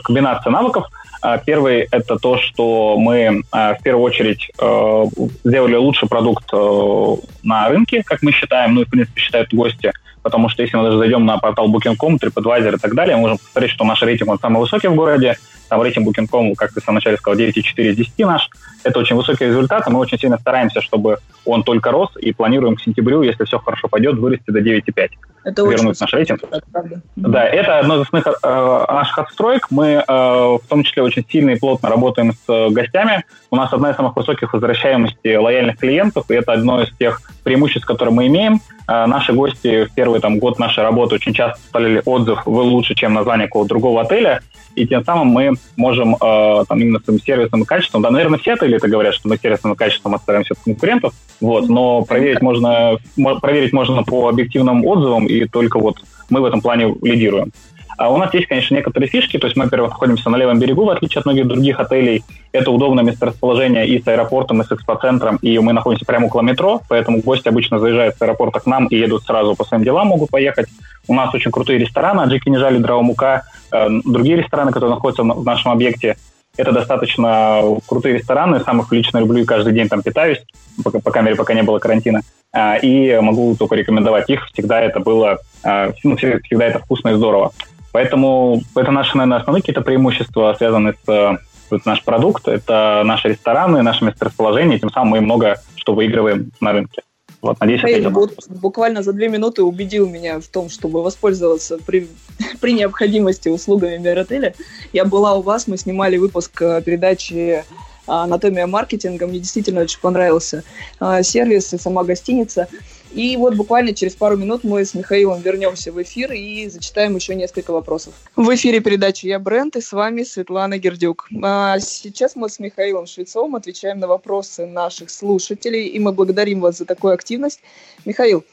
комбинаций 0.00 0.50
навыков. 0.50 0.86
А, 1.20 1.36
первый– 1.38 1.88
это 1.90 2.16
то, 2.16 2.38
что 2.38 2.96
мы 2.98 3.42
а, 3.50 3.74
в 3.74 3.82
первую 3.82 4.04
очередь 4.04 4.50
э, 4.58 5.04
сделали 5.44 5.74
лучший 5.74 6.08
продукт 6.08 6.48
э, 6.52 7.16
на 7.42 7.68
рынке, 7.68 8.02
как 8.04 8.22
мы 8.22 8.30
считаем, 8.32 8.74
ну 8.74 8.82
и, 8.82 8.84
в 8.84 8.88
принципе, 8.88 9.20
считают 9.20 9.52
гости, 9.52 9.92
потому 10.22 10.48
что 10.48 10.62
если 10.62 10.76
мы 10.76 10.84
даже 10.84 10.98
зайдем 10.98 11.26
на 11.26 11.38
портал 11.38 11.68
Booking.com, 11.70 12.16
TripAdvisor 12.16 12.76
и 12.76 12.78
так 12.78 12.94
далее, 12.94 13.16
мы 13.16 13.22
можем 13.22 13.38
посмотреть, 13.38 13.72
что 13.72 13.84
наш 13.84 14.00
рейтинг 14.02 14.30
он 14.30 14.38
самый 14.38 14.60
высокий 14.60 14.88
в 14.88 14.94
городе, 14.94 15.36
там 15.68 15.82
рейтинг 15.82 16.08
Booking.com, 16.08 16.54
как 16.54 16.72
ты 16.72 16.80
в 16.80 16.84
самом 16.84 16.96
начале 16.96 17.16
сказал, 17.16 17.38
9,4 17.38 17.90
из 17.90 17.96
10 17.96 18.18
наш. 18.20 18.48
Это 18.84 18.98
очень 18.98 19.16
высокий 19.16 19.46
результат, 19.46 19.86
и 19.86 19.90
мы 19.90 19.98
очень 19.98 20.18
сильно 20.18 20.38
стараемся, 20.38 20.80
чтобы 20.80 21.18
он 21.44 21.62
только 21.62 21.90
рос, 21.90 22.10
и 22.18 22.32
планируем 22.32 22.76
к 22.76 22.80
сентябрю, 22.80 23.22
если 23.22 23.44
все 23.44 23.58
хорошо 23.58 23.88
пойдет, 23.88 24.16
вырасти 24.16 24.50
до 24.50 24.60
9,5. 24.60 25.10
Это 25.44 25.62
вернуть 25.62 25.80
очень 25.80 25.98
наш 26.00 26.12
рейтинг. 26.12 26.40
Это 26.50 27.00
да, 27.16 27.44
это 27.44 27.78
одно 27.78 27.96
из 27.96 28.00
основных 28.02 28.26
э, 28.42 28.84
наших 28.92 29.18
отстроек. 29.18 29.66
Мы 29.70 29.86
э, 29.86 30.02
в 30.06 30.62
том 30.68 30.82
числе 30.82 31.02
очень 31.02 31.24
сильно 31.28 31.50
и 31.50 31.58
плотно 31.58 31.88
работаем 31.88 32.32
с 32.32 32.44
э, 32.48 32.70
гостями. 32.70 33.24
У 33.50 33.56
нас 33.56 33.72
одна 33.72 33.90
из 33.90 33.96
самых 33.96 34.16
высоких 34.16 34.52
возвращаемости 34.52 35.34
лояльных 35.34 35.78
клиентов, 35.78 36.30
и 36.30 36.34
это 36.34 36.52
одно 36.52 36.82
из 36.82 36.94
тех 36.96 37.20
преимуществ, 37.44 37.86
которые 37.86 38.14
мы 38.14 38.26
имеем. 38.26 38.60
Э, 38.88 39.06
наши 39.06 39.32
гости 39.32 39.84
в 39.84 39.94
первый 39.94 40.20
там, 40.20 40.38
год 40.38 40.58
нашей 40.58 40.82
работы 40.82 41.14
очень 41.14 41.34
часто 41.34 41.60
ставили 41.68 42.02
отзыв 42.04 42.46
«Вы 42.46 42.62
лучше, 42.62 42.94
чем 42.94 43.14
название 43.14 43.46
какого-то 43.46 43.68
другого 43.68 44.02
отеля», 44.02 44.40
и 44.74 44.86
тем 44.86 45.04
самым 45.04 45.28
мы 45.28 45.54
можем 45.76 46.14
э, 46.14 46.64
там, 46.68 46.80
именно 46.80 47.00
своим 47.00 47.20
сервисом 47.20 47.62
и 47.62 47.66
качеством, 47.66 48.02
да, 48.02 48.10
наверное, 48.10 48.38
все 48.38 48.52
отели 48.52 48.76
это 48.76 48.88
говорят, 48.88 49.14
что 49.14 49.28
мы 49.28 49.36
сервисом 49.36 49.72
и 49.72 49.76
качеством 49.76 50.14
отстраиваемся 50.14 50.54
от 50.54 50.60
конкурентов, 50.60 51.12
вот, 51.40 51.68
но 51.68 52.02
проверить 52.02 52.42
можно, 52.42 52.96
проверить 53.40 53.72
можно 53.72 54.02
по 54.02 54.28
объективным 54.28 54.84
отзывам, 54.86 55.26
и 55.28 55.46
только 55.46 55.78
вот 55.78 55.96
мы 56.30 56.40
в 56.40 56.44
этом 56.44 56.60
плане 56.60 56.94
лидируем. 57.02 57.52
А 57.98 58.10
у 58.10 58.16
нас 58.16 58.32
есть, 58.32 58.46
конечно, 58.46 58.76
некоторые 58.76 59.08
фишки. 59.08 59.38
То 59.38 59.48
есть 59.48 59.56
мы, 59.56 59.64
во-первых, 59.64 59.90
находимся 59.90 60.30
на 60.30 60.36
левом 60.36 60.60
берегу, 60.60 60.84
в 60.84 60.90
отличие 60.90 61.18
от 61.18 61.26
многих 61.26 61.48
других 61.48 61.80
отелей. 61.80 62.22
Это 62.52 62.70
удобное 62.70 63.02
месторасположение 63.02 63.88
и 63.88 64.00
с 64.00 64.06
аэропортом, 64.06 64.62
и 64.62 64.64
с 64.64 64.70
экспоцентром, 64.70 65.36
и 65.42 65.58
мы 65.58 65.72
находимся 65.72 66.06
прямо 66.06 66.26
около 66.26 66.42
метро, 66.42 66.80
поэтому 66.88 67.20
гости 67.20 67.48
обычно 67.48 67.80
заезжают 67.80 68.16
с 68.16 68.22
аэропорта 68.22 68.60
к 68.60 68.66
нам 68.66 68.86
и 68.86 68.96
едут 68.96 69.24
сразу 69.24 69.56
по 69.56 69.64
своим 69.64 69.82
делам, 69.82 70.08
могут 70.08 70.30
поехать. 70.30 70.68
У 71.08 71.14
нас 71.14 71.34
очень 71.34 71.50
крутые 71.50 71.80
рестораны, 71.80 72.20
Аджики 72.22 72.48
Нежали, 72.48 72.78
Драумука, 72.78 73.42
э, 73.72 73.88
другие 74.04 74.36
рестораны, 74.36 74.70
которые 74.70 74.94
находятся 74.94 75.24
в 75.24 75.44
нашем 75.44 75.72
объекте. 75.72 76.16
Это 76.58 76.72
достаточно 76.72 77.62
крутые 77.86 78.18
рестораны, 78.18 78.60
сам 78.60 78.80
их 78.82 78.92
лично 78.92 79.18
люблю 79.18 79.42
и 79.42 79.46
каждый 79.46 79.72
день 79.72 79.88
там 79.88 80.02
питаюсь, 80.02 80.42
пока, 80.84 80.98
по 80.98 81.10
камере 81.10 81.36
пока 81.36 81.54
не 81.54 81.62
было 81.62 81.78
карантина. 81.78 82.20
А, 82.52 82.76
и 82.76 83.18
могу 83.20 83.54
только 83.56 83.76
рекомендовать 83.76 84.28
их. 84.28 84.46
Всегда 84.52 84.80
это 84.80 85.00
было, 85.00 85.38
а, 85.62 85.92
ну, 86.04 86.16
всегда 86.16 86.66
это 86.66 86.80
вкусно 86.80 87.10
и 87.10 87.14
здорово. 87.14 87.52
Поэтому 87.92 88.60
это 88.76 88.90
наши, 88.90 89.16
наверное, 89.16 89.38
основные 89.38 89.62
какие-то 89.62 89.82
преимущества, 89.82 90.54
связанные 90.58 90.94
с 91.06 91.38
это 91.70 91.88
наш 91.88 92.02
продукт, 92.02 92.48
это 92.48 93.02
наши 93.04 93.28
рестораны, 93.28 93.82
наше 93.82 94.04
месторасположение, 94.04 94.78
тем 94.78 94.90
самым 94.90 95.10
мы 95.10 95.20
много 95.20 95.56
что 95.76 95.94
выигрываем 95.94 96.50
на 96.60 96.72
рынке. 96.72 97.02
Вот, 97.40 97.60
надеюсь, 97.60 97.82
Михаил, 97.82 98.10
вот 98.10 98.34
буквально 98.48 99.02
за 99.02 99.12
две 99.12 99.28
минуты 99.28 99.62
убедил 99.62 100.08
меня 100.08 100.40
в 100.40 100.48
том, 100.48 100.68
чтобы 100.68 101.02
воспользоваться 101.02 101.78
при, 101.78 102.08
при 102.60 102.72
необходимости 102.72 103.48
услугами 103.48 103.96
Миротеля. 103.96 104.54
Я 104.92 105.04
была 105.04 105.34
у 105.34 105.42
вас, 105.42 105.68
мы 105.68 105.76
снимали 105.76 106.16
выпуск 106.16 106.60
э, 106.62 106.82
передачи 106.82 107.64
«Анатомия 108.06 108.66
маркетинга». 108.66 109.26
Мне 109.26 109.38
действительно 109.38 109.82
очень 109.82 110.00
понравился 110.00 110.64
э, 111.00 111.22
сервис 111.22 111.72
и 111.72 111.78
сама 111.78 112.02
гостиница. 112.02 112.66
И 113.12 113.36
вот 113.36 113.54
буквально 113.54 113.94
через 113.94 114.14
пару 114.14 114.36
минут 114.36 114.64
мы 114.64 114.84
с 114.84 114.94
Михаилом 114.94 115.40
вернемся 115.40 115.92
в 115.92 116.02
эфир 116.02 116.32
и 116.32 116.68
зачитаем 116.68 117.16
еще 117.16 117.34
несколько 117.34 117.72
вопросов. 117.72 118.14
В 118.36 118.54
эфире 118.54 118.80
передачи 118.80 119.26
«Я 119.26 119.38
бренд» 119.38 119.76
и 119.76 119.80
с 119.80 119.92
вами 119.92 120.22
Светлана 120.22 120.78
Гердюк. 120.78 121.28
А 121.42 121.78
сейчас 121.80 122.36
мы 122.36 122.48
с 122.48 122.58
Михаилом 122.58 123.06
Швецовым 123.06 123.56
отвечаем 123.56 123.98
на 123.98 124.06
вопросы 124.06 124.66
наших 124.66 125.10
слушателей, 125.10 125.86
и 125.86 125.98
мы 125.98 126.12
благодарим 126.12 126.60
вас 126.60 126.78
за 126.78 126.84
такую 126.84 127.14
активность. 127.14 127.60
Михаил, 128.04 128.44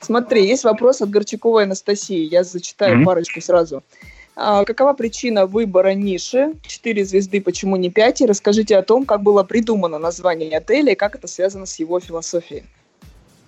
смотри, 0.00 0.46
есть 0.46 0.64
вопрос 0.64 1.00
от 1.00 1.10
Горчаковой 1.10 1.64
Анастасии. 1.64 2.28
Я 2.28 2.44
зачитаю 2.44 3.00
mm-hmm. 3.00 3.04
парочку 3.04 3.40
сразу. 3.40 3.82
А, 4.34 4.64
какова 4.64 4.92
причина 4.94 5.46
выбора 5.46 5.94
ниши? 5.94 6.54
Четыре 6.66 7.04
звезды, 7.04 7.40
почему 7.40 7.76
не 7.76 7.90
пять? 7.90 8.20
И 8.20 8.26
расскажите 8.26 8.76
о 8.76 8.82
том, 8.82 9.04
как 9.04 9.22
было 9.22 9.42
придумано 9.42 9.98
название 9.98 10.56
отеля 10.56 10.92
и 10.92 10.96
как 10.96 11.14
это 11.14 11.26
связано 11.26 11.66
с 11.66 11.78
его 11.78 12.00
философией. 12.00 12.64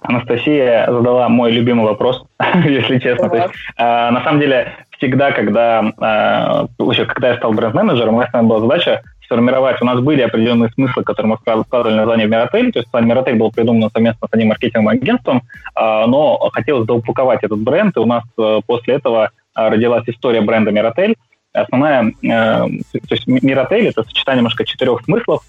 Анастасия 0.05 0.87
задала 0.87 1.29
мой 1.29 1.51
любимый 1.51 1.87
вопрос, 1.87 2.25
если 2.65 2.99
честно. 2.99 3.31
То 3.31 3.37
есть, 3.37 3.55
э, 3.79 4.11
на 4.11 4.23
самом 4.23 4.39
деле, 4.39 4.75
всегда, 4.99 5.33
когда, 5.33 5.81
э, 5.83 6.83
еще, 6.91 7.07
когда 7.07 7.31
я 7.31 7.37
стал 7.37 7.53
бренд-менеджером, 7.53 8.15
у 8.15 8.19
нас 8.19 8.31
была 8.33 8.61
задача 8.61 9.03
сформировать. 9.25 9.81
У 9.81 9.85
нас 9.87 10.01
были 10.01 10.21
определенные 10.21 10.71
смыслы, 10.71 11.03
которые 11.05 11.31
мы 11.31 11.37
вкладывали 11.39 11.97
название 11.97 12.27
в 12.27 12.31
Миротель. 12.31 12.71
То 12.71 12.81
есть 12.81 12.89
Миротель 12.93 13.37
был 13.37 13.51
придуман 13.51 13.91
совместно 13.91 14.29
с 14.29 14.33
одним 14.33 14.49
маркетинговым 14.49 14.89
агентством, 14.89 15.39
э, 15.75 16.05
но 16.07 16.37
хотелось 16.53 16.87
доупаковать 16.87 17.43
этот 17.43 17.59
бренд, 17.59 17.97
и 17.97 18.01
у 18.01 18.07
нас 18.07 18.25
э, 18.39 18.61
после 18.67 18.95
этого 18.95 19.31
родилась 19.55 20.05
история 20.07 20.43
бренда 20.43 20.71
Миротель. 20.71 21.17
Основная, 21.55 22.11
э, 22.11 22.13
то 22.23 22.69
есть 23.11 23.27
Миротель– 23.27 23.87
это 23.89 24.03
сочетание 24.03 24.41
немножко 24.41 24.65
четырех 24.67 25.03
смыслов. 25.05 25.43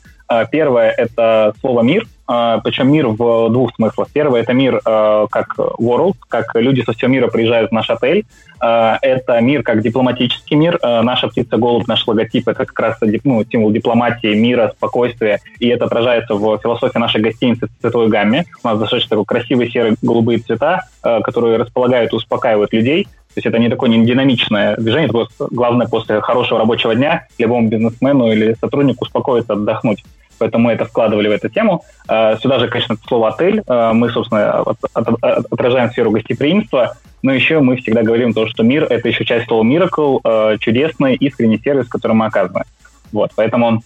Первое– 0.51 0.89
это 0.97 1.53
слово 1.59 1.81
«мир», 1.81 2.05
причем 2.27 2.91
мир 2.91 3.07
в 3.07 3.49
двух 3.49 3.75
смыслах. 3.75 4.07
Первый– 4.11 4.41
это 4.41 4.53
мир 4.53 4.81
э, 4.83 5.27
как 5.29 5.55
world, 5.57 6.15
как 6.27 6.55
люди 6.55 6.81
со 6.81 6.93
всего 6.93 7.11
мира 7.11 7.27
приезжают 7.27 7.69
в 7.69 7.73
наш 7.73 7.89
отель. 7.89 8.25
Э, 8.61 8.95
это 9.01 9.39
мир 9.41 9.63
как 9.63 9.81
дипломатический 9.81 10.55
мир. 10.55 10.79
Наша 10.81 11.27
птица-голубь, 11.27 11.87
наш 11.87 12.05
логотип– 12.07 12.47
это 12.49 12.65
как 12.65 12.79
раз 12.79 12.97
ну, 13.23 13.43
символ 13.45 13.71
дипломатии, 13.71 14.33
мира, 14.33 14.73
спокойствия, 14.75 15.39
и 15.59 15.67
это 15.67 15.85
отражается 15.85 16.35
в 16.35 16.57
философии 16.59 16.97
нашей 16.97 17.21
гостиницы 17.21 17.67
в 17.67 17.81
цветовой 17.81 18.09
гамме. 18.09 18.45
У 18.63 18.67
нас 18.67 18.79
достаточно 18.79 19.09
такой 19.09 19.25
красивые 19.25 19.69
серые 19.69 19.95
голубые 20.01 20.39
цвета, 20.39 20.85
которые 21.01 21.57
располагают 21.57 22.13
и 22.13 22.15
успокаивают 22.15 22.73
людей. 22.73 23.07
То 23.35 23.39
есть 23.39 23.47
это 23.47 23.59
не 23.59 23.67
такое 23.67 23.89
не 23.89 24.05
динамичное 24.05 24.77
движение, 24.77 25.09
это 25.09 25.27
главное 25.51 25.87
после 25.87 26.21
хорошего 26.21 26.57
рабочего 26.57 26.95
дня 26.95 27.27
любому 27.37 27.67
бизнесмену 27.67 28.31
или 28.31 28.55
сотруднику 28.61 29.03
успокоиться, 29.03 29.53
отдохнуть. 29.53 30.05
Поэтому 30.37 30.65
мы 30.65 30.73
это 30.73 30.85
вкладывали 30.85 31.27
в 31.27 31.31
эту 31.31 31.49
тему. 31.49 31.83
Э, 32.07 32.37
сюда 32.41 32.59
же, 32.59 32.67
конечно, 32.67 32.97
слово 33.07 33.29
«отель». 33.29 33.63
Э, 33.67 33.91
мы, 33.93 34.09
собственно, 34.09 34.63
отражаем 34.93 35.89
сферу 35.91 36.11
гостеприимства, 36.11 36.97
но 37.21 37.33
еще 37.33 37.59
мы 37.59 37.77
всегда 37.77 38.03
говорим 38.03 38.33
то, 38.33 38.47
что 38.47 38.63
мир— 38.63 38.83
это 38.89 39.07
еще 39.07 39.25
часть 39.25 39.47
слова 39.47 39.63
«miracle», 39.63 40.19
э, 40.23 40.57
чудесный, 40.59 41.15
искренний 41.15 41.59
сервис, 41.59 41.87
который 41.87 42.13
мы 42.13 42.25
оказываем. 42.25 42.65
Вот, 43.11 43.31
поэтому 43.35 43.81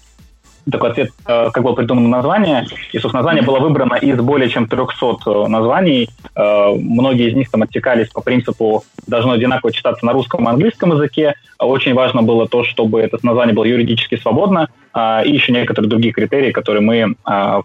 такой 0.71 0.91
ответ, 0.91 1.11
э, 1.25 1.49
как 1.51 1.63
было 1.63 1.73
придумано 1.73 2.07
название. 2.07 2.65
И, 2.91 2.99
собственно, 2.99 3.21
название 3.23 3.43
было 3.43 3.59
выбрано 3.59 3.95
из 3.95 4.17
более 4.19 4.49
чем 4.49 4.67
300 4.67 5.05
э, 5.25 5.47
названий. 5.47 6.09
Э, 6.35 6.73
многие 6.75 7.29
из 7.29 7.35
них 7.35 7.49
там 7.49 7.63
оттекались 7.63 8.09
по 8.09 8.21
принципу 8.21 8.83
должно 9.07 9.33
одинаково 9.33 9.71
читаться 9.71 10.05
на 10.05 10.13
русском 10.13 10.45
и 10.45 10.49
английском 10.49 10.91
языке. 10.91 11.35
Очень 11.59 11.93
важно 11.93 12.21
было 12.21 12.47
то, 12.47 12.63
чтобы 12.63 13.01
это 13.01 13.17
название 13.23 13.53
было 13.53 13.65
юридически 13.65 14.15
свободно, 14.15 14.69
и 14.95 15.31
еще 15.31 15.51
некоторые 15.51 15.89
другие 15.89 16.13
критерии, 16.13 16.51
которые 16.51 16.81
мы 16.81 17.15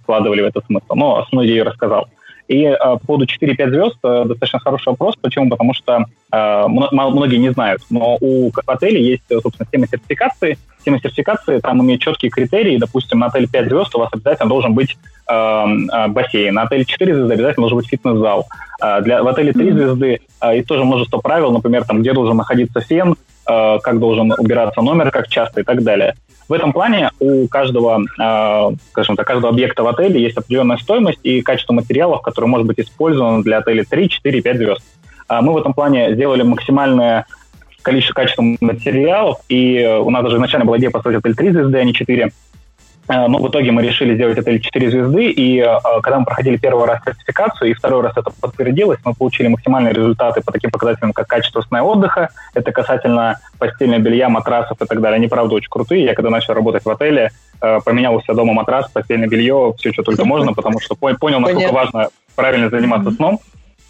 вкладывали 0.03 0.43
в 0.43 0.47
этот 0.47 0.67
смысл. 0.67 0.95
Но 0.95 1.19
основную 1.19 1.49
идею 1.49 1.65
рассказал. 1.65 2.09
И 2.49 2.65
э, 2.65 2.77
по 2.77 2.99
поводу 2.99 3.27
4-5 3.27 3.71
звезд 3.71 3.97
э, 4.03 4.25
достаточно 4.27 4.59
хороший 4.59 4.89
вопрос. 4.89 5.17
Почему? 5.17 5.49
Потому 5.49 5.73
что 5.73 6.05
э, 6.31 6.65
многие 6.69 7.37
не 7.37 7.51
знают, 7.51 7.83
но 7.91 8.19
у 8.21 8.51
отеля 8.67 8.99
есть, 8.99 9.25
собственно, 9.29 9.65
система 9.65 9.87
сертификации. 9.87 10.59
Система 10.77 11.01
сертификации 11.01 11.61
там 11.61 11.83
имеет 11.83 12.01
четкие 12.01 12.31
критерии. 12.31 12.77
Допустим, 12.77 13.21
на 13.21 13.27
отеле 13.27 13.47
5 13.47 13.69
звезд 13.69 13.95
у 13.95 13.99
вас 13.99 14.11
обязательно 14.13 14.51
должен 14.51 14.75
быть 14.75 14.97
э, 15.27 15.35
э, 15.35 16.09
бассейн. 16.09 16.55
На 16.55 16.63
отеле 16.63 16.85
4 16.85 17.15
звезды 17.15 17.33
обязательно 17.35 17.63
должен 17.63 17.79
быть 17.79 17.89
фитнес-зал. 17.89 18.47
Э, 18.83 19.01
для, 19.01 19.23
в 19.23 19.29
отеле 19.29 19.55
3 19.55 19.73
звезды 19.73 20.21
э, 20.43 20.57
есть 20.57 20.69
тоже 20.69 20.85
множество 20.85 21.19
правил, 21.19 21.51
например, 21.51 21.85
там, 21.85 22.03
где 22.03 22.13
должен 22.13 22.37
находиться 22.37 22.81
фен, 22.83 23.13
э, 23.13 23.15
как 23.47 23.99
должен 23.99 24.33
убираться 24.37 24.81
номер, 24.81 25.11
как 25.11 25.29
часто 25.29 25.61
и 25.61 25.65
так 25.65 25.83
далее. 25.83 26.15
В 26.49 26.53
этом 26.53 26.73
плане 26.73 27.11
у 27.21 27.49
каждого, 27.49 28.03
э, 28.03 28.77
скажем 28.91 29.17
так, 29.17 29.27
каждого 29.27 29.51
объекта 29.51 29.83
в 29.83 29.89
отеле 29.89 30.23
есть 30.23 30.37
определенная 30.37 30.77
стоимость 30.77 31.21
и 31.23 31.41
качество 31.41 31.73
материалов, 31.73 32.21
которые 32.21 32.51
может 32.51 32.67
быть 32.67 32.79
использовано 32.79 33.43
для 33.43 33.59
отеля 33.59 33.85
3, 33.89 34.09
4, 34.11 34.43
5 34.43 34.57
звезд. 34.57 34.83
А 35.27 35.41
мы 35.41 35.55
в 35.55 35.57
этом 35.57 35.73
плане 35.73 36.15
сделали 36.15 36.43
максимальное 36.43 37.25
количество 37.81 38.15
качества 38.15 38.45
материалов, 38.61 39.39
и 39.49 39.99
у 40.03 40.11
нас 40.11 40.23
даже 40.23 40.37
изначально 40.37 40.67
была 40.67 40.79
идея 40.79 40.91
построить 40.91 41.19
отель 41.19 41.35
3 41.35 41.51
звезды, 41.51 41.79
а 41.79 41.85
не 41.85 41.95
4. 41.95 42.31
Э, 43.09 43.27
но 43.27 43.39
в 43.39 43.49
итоге 43.49 43.71
мы 43.71 43.83
решили 43.83 44.15
сделать 44.15 44.39
отель 44.39 44.61
4 44.61 44.91
звезды, 44.91 45.31
и 45.31 45.61
э, 45.61 45.79
когда 46.03 46.19
мы 46.19 46.25
проходили 46.25 46.57
первый 46.57 46.87
раз 46.87 47.03
сертификацию, 47.05 47.71
и 47.71 47.75
второй 47.75 48.03
раз 48.03 48.17
это 48.17 48.31
подтвердилось, 48.41 48.99
мы 49.05 49.15
получили 49.15 49.49
максимальные 49.49 49.93
результаты 49.93 50.41
по 50.41 50.53
таким 50.53 50.71
показателям, 50.71 51.13
как 51.13 51.27
качество 51.27 51.61
сна 51.63 51.79
и 51.79 51.83
отдыха, 51.83 52.31
это 52.55 52.73
касательно 52.73 53.41
постельного 53.59 54.01
белья, 54.01 54.29
матрасов 54.29 54.81
и 54.81 54.87
так 54.87 55.01
далее. 55.01 55.17
Они, 55.17 55.29
правда, 55.29 55.55
очень 55.55 55.69
крутые. 55.69 56.05
Я 56.05 56.15
когда 56.15 56.31
начал 56.31 56.55
работать 56.55 56.85
в 56.85 56.91
отеле, 56.91 57.31
э, 57.61 57.81
поменял 57.85 58.15
у 58.15 58.23
себя 58.23 58.35
дома 58.35 58.53
матрас, 58.55 58.91
постельное 58.91 59.29
белье, 59.29 59.75
все, 59.79 59.93
что 59.93 60.03
только 60.03 60.25
можно, 60.25 60.53
потому 60.53 60.81
что 60.81 60.95
понял, 60.95 61.41
насколько 61.41 61.73
важно 61.73 62.09
правильно 62.35 62.71
заниматься 62.71 63.11
сном. 63.11 63.39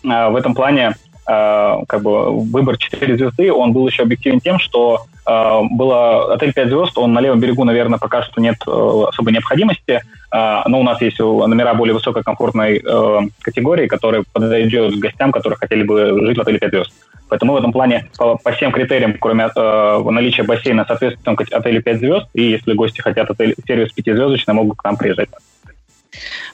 В 0.02 0.36
этом 0.36 0.54
плане 0.54 0.94
как 1.26 2.02
бы 2.02 2.38
выбор 2.42 2.76
4 2.76 3.16
звезды, 3.16 3.52
он 3.52 3.72
был 3.72 3.86
еще 3.86 4.02
объективен 4.02 4.40
тем, 4.40 4.58
что 4.58 5.06
э, 5.26 5.60
было 5.70 6.34
отель 6.34 6.52
5 6.52 6.68
звезд, 6.68 6.98
он 6.98 7.12
на 7.12 7.20
левом 7.20 7.40
берегу, 7.40 7.64
наверное, 7.64 7.98
пока 7.98 8.22
что 8.22 8.40
нет 8.40 8.56
э, 8.66 9.04
особой 9.08 9.32
необходимости, 9.32 10.00
э, 10.00 10.62
но 10.66 10.80
у 10.80 10.82
нас 10.82 11.00
есть 11.00 11.18
номера 11.18 11.74
более 11.74 11.94
высокой 11.94 12.22
комфортной 12.22 12.82
э, 12.84 13.20
категории, 13.40 13.86
которые 13.86 14.24
подойдет 14.32 14.98
гостям, 14.98 15.32
которые 15.32 15.56
хотели 15.56 15.82
бы 15.82 16.26
жить 16.26 16.36
в 16.36 16.40
отеле 16.42 16.58
5 16.58 16.70
звезд. 16.70 16.92
Поэтому 17.28 17.54
в 17.54 17.56
этом 17.56 17.72
плане 17.72 18.08
по, 18.18 18.36
по 18.36 18.52
всем 18.52 18.70
критериям, 18.70 19.16
кроме 19.18 19.48
э, 19.54 20.02
наличия 20.10 20.42
бассейна, 20.42 20.84
соответственно, 20.86 21.36
отелю 21.52 21.82
5 21.82 21.98
звезд, 21.98 22.26
и 22.34 22.42
если 22.42 22.74
гости 22.74 23.00
хотят 23.00 23.30
отель, 23.30 23.54
сервис 23.66 23.90
5-звездочный, 23.96 24.54
могут 24.54 24.78
к 24.78 24.84
нам 24.84 24.96
приезжать. 24.96 25.30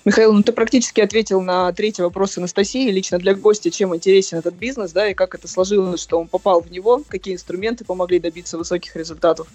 Михаил, 0.05 0.33
ну 0.33 0.43
ты 0.43 0.53
практически 0.53 1.01
ответил 1.01 1.41
на 1.41 1.73
третий 1.73 2.03
вопрос 2.03 2.39
Анастасии. 2.39 2.91
Лично 2.91 3.19
для 3.19 3.35
гостя, 3.35 3.71
чем 3.71 3.95
интересен 3.95 4.39
этот 4.39 4.55
бизнес, 4.55 4.93
да, 4.93 5.09
и 5.09 5.15
как 5.15 5.35
это 5.35 5.49
сложилось, 5.49 6.01
что 6.01 6.19
он 6.19 6.29
попал 6.29 6.61
в 6.61 6.71
него, 6.71 7.03
какие 7.09 7.35
инструменты 7.35 7.85
помогли 7.85 8.19
добиться 8.19 8.59
высоких 8.59 8.97
результатов. 8.97 9.49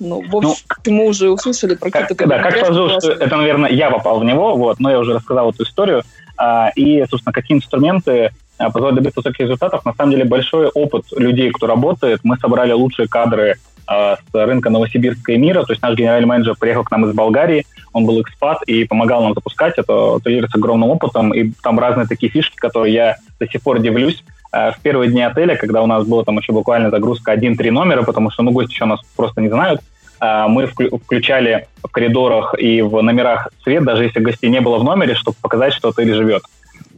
Ну, 0.00 0.22
в 0.22 0.36
общем, 0.36 0.54
ну, 0.86 0.92
мы 0.92 1.06
уже 1.08 1.28
услышали 1.30 1.74
про 1.74 1.90
какие-то... 1.90 2.26
Да, 2.26 2.40
как 2.40 2.64
сложилось, 2.64 3.02
что 3.02 3.12
это, 3.12 3.36
наверное, 3.36 3.70
я 3.70 3.90
попал 3.90 4.20
в 4.20 4.24
него, 4.24 4.56
вот, 4.56 4.78
но 4.78 4.90
я 4.90 5.00
уже 5.00 5.14
рассказал 5.14 5.50
эту 5.50 5.64
историю. 5.64 6.04
А, 6.36 6.70
и, 6.76 7.04
собственно, 7.10 7.32
какие 7.32 7.56
инструменты 7.56 8.30
а, 8.58 8.70
позволяют 8.70 8.96
добиться 8.96 9.20
высоких 9.20 9.40
результатов. 9.40 9.84
На 9.84 9.94
самом 9.94 10.10
деле 10.10 10.24
большой 10.24 10.66
опыт 10.68 11.04
людей, 11.16 11.50
кто 11.50 11.66
работает. 11.66 12.20
Мы 12.24 12.36
собрали 12.38 12.72
лучшие 12.72 13.08
кадры 13.08 13.56
а, 13.86 14.16
с 14.16 14.34
рынка 14.34 14.68
Новосибирска 14.68 15.32
и 15.32 15.38
мира. 15.38 15.62
То 15.62 15.72
есть 15.72 15.82
наш 15.82 15.96
генеральный 15.96 16.26
менеджер 16.26 16.56
приехал 16.58 16.82
к 16.82 16.90
нам 16.90 17.06
из 17.06 17.14
Болгарии, 17.14 17.64
он 17.92 18.04
был 18.04 18.20
экспат 18.20 18.62
и 18.64 18.84
помогал 18.84 19.22
нам 19.22 19.34
запускать 19.34 19.74
это 19.78 20.18
триллер 20.22 20.48
с 20.48 20.54
огромным 20.54 20.90
опытом. 20.90 21.32
И 21.32 21.52
там 21.62 21.78
разные 21.78 22.06
такие 22.06 22.30
фишки, 22.30 22.56
которые 22.56 22.92
я 22.92 23.16
до 23.38 23.46
сих 23.46 23.62
пор 23.62 23.78
дивлюсь. 23.78 24.24
А, 24.50 24.72
в 24.72 24.80
первые 24.80 25.10
дни 25.10 25.22
отеля, 25.22 25.56
когда 25.56 25.82
у 25.82 25.86
нас 25.86 26.04
было 26.04 26.24
там 26.24 26.38
еще 26.38 26.52
буквально 26.52 26.90
загрузка 26.90 27.34
1-3 27.34 27.70
номера, 27.70 28.02
потому 28.02 28.30
что 28.30 28.42
ну, 28.42 28.50
гости 28.50 28.72
еще 28.72 28.86
нас 28.86 29.00
просто 29.16 29.40
не 29.40 29.48
знают, 29.48 29.80
мы 30.20 30.66
включали 30.66 31.68
в 31.80 31.86
коридорах 31.92 32.56
и 32.58 32.82
в 32.82 33.00
номерах 33.02 33.50
свет, 33.62 33.84
даже 33.84 34.02
если 34.02 34.18
гостей 34.18 34.50
не 34.50 34.60
было 34.60 34.78
в 34.78 34.82
номере, 34.82 35.14
чтобы 35.14 35.36
показать, 35.40 35.72
что 35.72 35.90
отель 35.90 36.12
живет. 36.12 36.42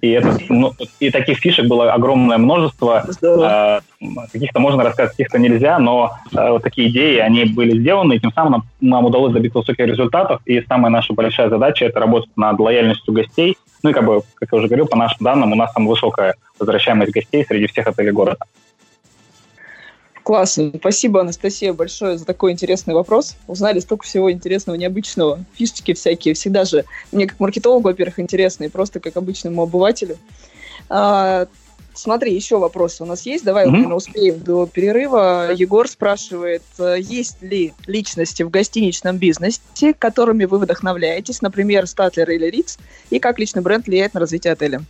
И, 0.01 0.11
это, 0.11 0.39
ну, 0.49 0.73
и 0.99 1.11
таких 1.11 1.39
фишек 1.39 1.67
было 1.67 1.93
огромное 1.93 2.39
множество. 2.39 3.05
Э, 3.23 3.81
каких-то 4.33 4.59
можно 4.59 4.83
рассказать, 4.83 5.11
каких-то 5.11 5.39
нельзя, 5.39 5.79
но 5.79 6.13
э, 6.33 6.51
вот 6.51 6.63
такие 6.63 6.89
идеи, 6.89 7.19
они 7.19 7.45
были 7.45 7.79
сделаны, 7.79 8.15
и 8.15 8.19
тем 8.19 8.33
самым 8.33 8.53
нам, 8.53 8.65
нам 8.81 9.05
удалось 9.05 9.33
добиться 9.33 9.59
высоких 9.59 9.87
результатов. 9.87 10.41
И 10.47 10.63
самая 10.63 10.91
наша 10.91 11.13
большая 11.13 11.51
задача– 11.51 11.85
это 11.87 12.01
работать 12.01 12.31
над 12.37 12.59
лояльностью 12.59 13.13
гостей. 13.13 13.57
Ну 13.83 13.91
и, 13.91 13.93
как 13.93 14.05
бы, 14.05 14.23
как 14.35 14.49
я 14.53 14.59
уже 14.59 14.69
говорил, 14.69 14.87
по 14.87 14.97
нашим 14.97 15.19
данным, 15.21 15.53
у 15.53 15.57
нас 15.57 15.73
там 15.73 15.87
высокая 15.87 16.35
возвращаемость 16.59 17.13
гостей 17.13 17.45
среди 17.47 17.67
всех 17.67 17.87
отелей 17.87 18.13
города. 18.13 18.39
Классно. 20.23 20.73
Спасибо, 20.79 21.23
Анастасия, 21.23 21.73
большое 21.73 22.19
за 22.19 22.25
такой 22.25 22.53
интересный 22.53 22.95
вопрос. 22.95 23.37
Узнали 23.47 23.81
столько 23.81 24.05
всего 24.05 24.31
интересного, 24.31 24.77
необычного. 24.77 25.45
Фишечки 25.55 25.95
всякие. 25.95 26.35
Всегда 26.35 26.65
же 26.65 26.85
мне 27.11 27.27
как 27.27 27.41
маркетологу, 27.41 27.89
во-первых, 27.89 28.21
интересно, 28.21 28.65
и 28.65 28.69
просто 28.69 29.01
как 29.01 29.17
обычному 29.17 29.63
обывателю. 29.63 30.19
А, 30.89 31.47
смотри, 31.95 32.35
еще 32.35 32.59
вопросы 32.59 33.03
у 33.03 33.07
нас 33.07 33.23
есть. 33.23 33.45
Давай, 33.45 33.67
mm-hmm. 33.67 33.71
наверное, 33.71 33.97
успеем 33.97 34.41
до 34.41 34.67
перерыва. 34.67 35.53
Егор 35.53 35.89
спрашивает, 35.89 36.63
есть 36.99 37.41
ли 37.43 37.73
личности 37.87 38.43
в 38.43 38.51
гостиничном 38.51 39.17
бизнесе, 39.17 39.95
которыми 39.99 40.45
вы 40.45 40.59
вдохновляетесь, 40.59 41.41
например, 41.43 41.87
Статлер 41.87 42.31
или 42.31 42.47
Риц, 42.47 42.79
и 43.09 43.19
как 43.19 43.39
личный 43.39 43.63
бренд 43.63 43.87
влияет 43.87 44.15
на 44.15 44.21
развитие 44.21 44.53
отеля? 44.53 44.83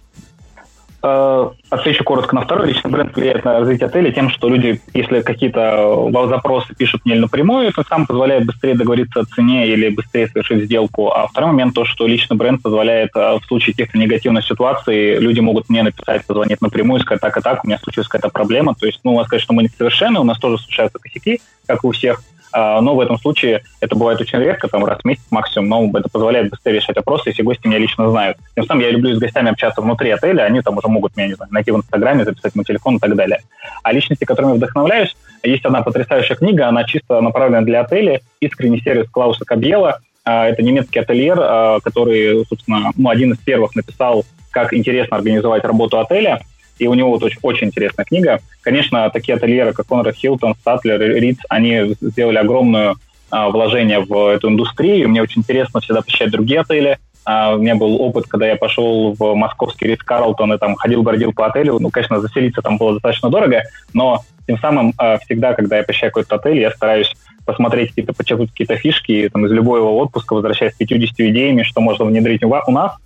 Э, 1.02 1.48
отвечу 1.70 2.04
коротко 2.04 2.34
на 2.34 2.42
второй. 2.42 2.68
Личный 2.68 2.90
бренд 2.90 3.16
влияет 3.16 3.44
на 3.44 3.60
развитие 3.60 3.86
отеля 3.86 4.12
тем, 4.12 4.28
что 4.28 4.50
люди, 4.50 4.82
если 4.92 5.22
какие-то 5.22 6.10
э, 6.12 6.28
запросы 6.28 6.74
пишут 6.74 7.06
мне 7.06 7.14
напрямую, 7.14 7.68
это 7.68 7.82
сам 7.88 8.06
позволяет 8.06 8.44
быстрее 8.44 8.74
договориться 8.74 9.20
о 9.20 9.24
цене 9.24 9.66
или 9.68 9.88
быстрее 9.88 10.28
совершить 10.28 10.64
сделку. 10.64 11.10
А 11.10 11.26
второй 11.26 11.52
момент 11.52 11.74
то, 11.74 11.86
что 11.86 12.06
личный 12.06 12.36
бренд 12.36 12.62
позволяет 12.62 13.12
э, 13.14 13.38
в 13.38 13.46
случае 13.46 13.72
каких-то 13.72 13.96
негативных 13.96 14.44
ситуаций 14.44 15.18
люди 15.18 15.40
могут 15.40 15.70
мне 15.70 15.82
написать, 15.82 16.26
позвонить 16.26 16.60
напрямую, 16.60 17.00
сказать 17.00 17.22
так 17.22 17.36
и 17.38 17.40
так, 17.40 17.64
у 17.64 17.66
меня 17.66 17.78
случилась 17.78 18.08
какая-то 18.08 18.28
проблема. 18.28 18.74
То 18.74 18.84
есть, 18.84 19.00
ну, 19.02 19.12
у 19.12 19.16
вас, 19.16 19.26
конечно, 19.26 19.54
мы 19.54 19.62
не 19.62 19.68
совершенны, 19.68 20.20
у 20.20 20.24
нас 20.24 20.38
тоже 20.38 20.58
случаются 20.58 20.98
косяки, 20.98 21.40
как 21.66 21.82
и 21.82 21.86
у 21.86 21.92
всех, 21.92 22.20
а, 22.20 22.24
но 22.52 22.94
в 22.94 23.00
этом 23.00 23.18
случае 23.18 23.62
это 23.80 23.96
бывает 23.96 24.20
очень 24.20 24.38
редко, 24.38 24.68
там 24.68 24.84
раз 24.84 25.00
в 25.00 25.04
месяц 25.04 25.24
максимум, 25.30 25.68
но 25.68 25.98
это 25.98 26.08
позволяет 26.08 26.50
быстрее 26.50 26.74
решать 26.74 26.96
вопросы, 26.96 27.30
если 27.30 27.42
гости 27.42 27.66
меня 27.66 27.78
лично 27.78 28.10
знают. 28.10 28.38
Тем 28.54 28.66
самым 28.66 28.82
я 28.82 28.90
люблю 28.90 29.14
с 29.14 29.18
гостями 29.18 29.50
общаться 29.50 29.80
внутри 29.80 30.10
отеля, 30.10 30.42
они 30.42 30.60
там 30.60 30.76
уже 30.76 30.88
могут 30.88 31.16
меня, 31.16 31.28
не 31.28 31.34
знаю, 31.34 31.52
найти 31.52 31.70
в 31.70 31.76
Инстаграме, 31.76 32.24
записать 32.24 32.54
мой 32.54 32.64
телефон 32.64 32.96
и 32.96 32.98
так 32.98 33.14
далее. 33.14 33.40
А 33.82 33.92
личности, 33.92 34.24
которыми 34.24 34.54
вдохновляюсь, 34.54 35.16
есть 35.42 35.64
одна 35.64 35.82
потрясающая 35.82 36.36
книга, 36.36 36.68
она 36.68 36.84
чисто 36.84 37.20
направлена 37.20 37.62
для 37.62 37.80
отеля, 37.80 38.20
«Искренний 38.40 38.80
сервис 38.80 39.08
Клауса 39.10 39.44
Кабьела». 39.44 40.00
А, 40.24 40.46
это 40.46 40.62
немецкий 40.62 40.98
ательер, 40.98 41.38
а, 41.40 41.80
который, 41.80 42.44
собственно, 42.46 42.90
ну, 42.96 43.08
один 43.08 43.32
из 43.32 43.38
первых 43.38 43.74
написал, 43.74 44.24
как 44.50 44.74
интересно 44.74 45.16
организовать 45.16 45.64
работу 45.64 45.98
отеля 45.98 46.42
и 46.81 46.87
у 46.88 46.95
него 46.95 47.11
вот 47.11 47.23
очень, 47.23 47.38
очень 47.43 47.66
интересная 47.69 48.05
книга. 48.05 48.40
Конечно, 48.62 49.09
такие 49.11 49.37
ательеры, 49.37 49.73
как 49.73 49.87
Конрад 49.87 50.16
Хилтон, 50.16 50.55
Статлер, 50.55 50.99
Риц, 50.99 51.38
они 51.49 51.95
сделали 52.01 52.38
огромное 52.38 52.95
а, 53.31 53.51
вложение 53.51 54.01
в 54.01 54.33
эту 54.33 54.49
индустрию. 54.49 55.09
Мне 55.09 55.23
очень 55.23 55.40
интересно 55.43 55.81
всегда 55.81 56.03
посещать 56.03 56.31
другие 56.31 56.61
отели, 56.61 56.99
А, 57.25 57.55
у 57.55 57.59
меня 57.59 57.75
был 57.75 58.01
опыт, 58.01 58.27
когда 58.27 58.47
я 58.47 58.57
пошел 58.57 59.12
в 59.12 59.35
московский 59.35 59.88
Ридс 59.88 60.03
Карлтон 60.03 60.55
и 60.55 60.59
там 60.59 60.75
ходил-бродил 60.75 61.33
по 61.35 61.47
отелю. 61.47 61.79
Ну, 61.79 61.90
конечно, 61.90 62.19
заселиться 62.19 62.62
там 62.62 62.79
было 62.79 62.95
достаточно 62.95 63.29
дорого, 63.29 63.62
но 63.93 64.23
тем 64.47 64.59
самым 64.59 64.95
а, 64.97 65.19
всегда, 65.19 65.53
когда 65.53 65.77
я 65.77 65.83
посещаю 65.83 66.12
какой-то 66.12 66.37
отель, 66.37 66.61
я 66.61 66.71
стараюсь 66.71 67.14
посмотреть 67.45 67.90
какие-то, 67.90 68.14
почерпнуть 68.14 68.51
какие-то 68.51 68.77
фишки, 68.77 69.29
там, 69.31 69.45
из 69.45 69.53
любого 69.53 69.90
отпуска, 70.03 70.35
возвращаясь 70.35 70.73
с 70.73 70.77
50 70.77 71.21
идеями, 71.21 71.62
что 71.62 71.83
можно 71.83 72.07
внедрить 72.07 72.43
у 72.43 72.71
нас. 72.71 72.97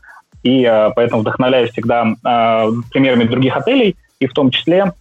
И 0.45 0.65
а, 0.65 0.91
поэтому 0.91 1.23
вдохновляюсь 1.23 1.73
всегда 1.73 2.05
примерами 2.93 3.25
других 3.25 3.57
отелей, 3.57 3.97
и 4.21 4.27
в 4.27 4.33
том 4.33 4.51
числе 4.51 4.93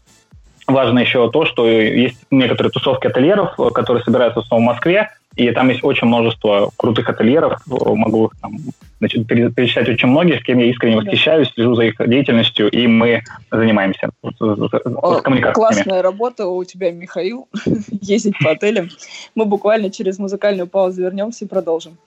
важно 0.68 1.00
еще 1.00 1.30
то, 1.30 1.46
что 1.46 1.68
есть 1.68 2.20
некоторые 2.32 2.72
тусовки 2.72 3.08
ательеров, 3.08 3.56
которые 3.74 4.04
собираются 4.04 4.42
в 4.42 4.46
основном 4.46 4.70
в 4.70 4.74
Москве, 4.74 5.10
и 5.36 5.50
там 5.52 5.70
есть 5.70 5.84
очень 5.84 6.08
множество 6.08 6.70
крутых 6.78 7.10
ательеров. 7.10 7.62
Могу 7.66 8.32
там, 8.42 8.58
значит, 9.00 9.28
перечислять 9.28 9.90
очень 9.90 10.08
многих, 10.08 10.42
с 10.42 10.44
кем 10.44 10.60
я 10.60 10.66
искренне 10.66 10.98
восхищаюсь, 10.98 11.50
слежу 11.50 11.74
за 11.76 11.86
их 11.86 11.96
деятельностью, 12.08 12.70
и 12.70 12.86
мы 12.86 13.24
занимаемся 13.52 14.10
с 14.22 14.38
коммуникацией. 14.38 15.54
Классная 15.54 16.02
работа 16.02 16.48
у 16.48 16.64
тебя, 16.64 16.92
Михаил, 16.92 17.48
ездить 18.02 18.36
по 18.44 18.52
отелям. 18.52 18.90
Мы 19.34 19.46
буквально 19.46 19.90
через 19.90 20.20
музыкальную 20.20 20.68
паузу 20.68 21.02
вернемся 21.02 21.46
и 21.46 21.48
продолжим. 21.48 21.98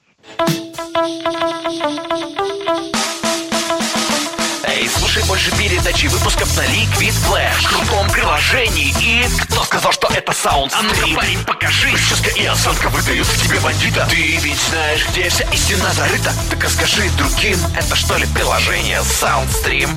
Эй, 4.77 4.87
слушай 4.89 5.27
больше 5.27 5.51
передачи 5.57 6.07
выпусков 6.07 6.55
на 6.55 6.61
Liquid 6.61 7.15
Flash. 7.25 7.65
В 7.65 7.69
крутом 7.71 8.11
приложении. 8.11 8.93
И 9.01 9.25
кто 9.45 9.65
сказал, 9.65 9.91
что 9.91 10.07
это 10.09 10.33
саунд 10.33 10.71
А 10.77 10.83
ну-ка, 10.83 11.17
парень, 11.17 11.43
покажи. 11.47 11.91
Прическа 11.91 12.29
и 12.39 12.45
осанка 12.45 12.91
выдают 12.91 13.27
в 13.27 13.43
тебе 13.43 13.59
бандита. 13.61 14.07
Ты 14.11 14.37
ведь 14.37 14.61
знаешь, 14.69 15.09
где 15.09 15.31
вся 15.31 15.49
истина 15.51 15.91
зарыта. 15.95 16.31
Так 16.51 16.63
а 16.63 16.69
скажи 16.69 17.09
другим, 17.17 17.59
это 17.75 17.97
что 17.97 18.19
ли 18.19 18.27
приложение 18.35 19.01
Soundstream? 19.01 19.89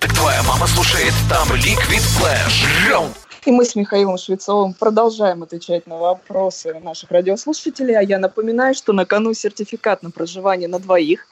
Так 0.00 0.12
твоя 0.12 0.42
мама 0.42 0.66
слушает 0.66 1.14
там 1.28 1.46
Liquid 1.52 2.02
Flash. 2.18 2.90
Раунд 2.90 3.16
и 3.44 3.52
мы 3.52 3.64
с 3.64 3.76
Михаилом 3.76 4.18
Швецовым 4.18 4.74
продолжаем 4.74 5.44
отвечать 5.44 5.86
на 5.86 5.96
вопросы 5.96 6.74
наших 6.80 7.12
радиослушателей. 7.12 7.96
А 7.96 8.02
я 8.02 8.18
напоминаю, 8.18 8.74
что 8.74 8.92
на 8.92 9.06
кону 9.06 9.34
сертификат 9.34 10.02
на 10.02 10.10
проживание 10.10 10.66
на 10.66 10.80
двоих 10.80 11.28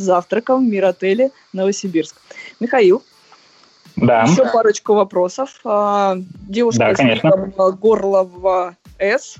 завтраком 0.00 0.66
в 0.66 0.70
Миротеле 0.70 1.30
Новосибирск. 1.52 2.16
Михаил, 2.60 3.02
да. 3.96 4.22
еще 4.22 4.46
парочку 4.50 4.94
вопросов. 4.94 5.60
А, 5.64 6.16
девушка 6.48 6.78
да, 6.78 6.92
из 6.92 7.74
Горлова 7.76 8.76
С. 8.98 9.36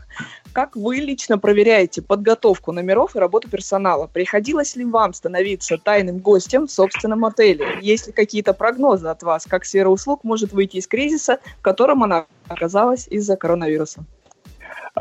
Как 0.52 0.74
вы 0.74 0.96
лично 0.96 1.38
проверяете 1.38 2.02
подготовку 2.02 2.72
номеров 2.72 3.14
и 3.14 3.18
работу 3.18 3.48
персонала? 3.48 4.08
Приходилось 4.08 4.74
ли 4.76 4.84
вам 4.84 5.12
становиться 5.12 5.78
тайным 5.78 6.18
гостем 6.18 6.66
в 6.66 6.72
собственном 6.72 7.24
отеле? 7.24 7.78
Есть 7.80 8.08
ли 8.08 8.12
какие-то 8.12 8.54
прогнозы 8.54 9.06
от 9.08 9.22
вас, 9.22 9.44
как 9.46 9.64
сфера 9.64 9.88
услуг 9.88 10.24
может 10.24 10.52
выйти 10.52 10.78
из 10.78 10.88
кризиса, 10.88 11.38
в 11.58 11.62
котором 11.62 12.02
она 12.02 12.26
оказалась 12.48 13.06
из-за 13.08 13.36
коронавируса? 13.36 14.04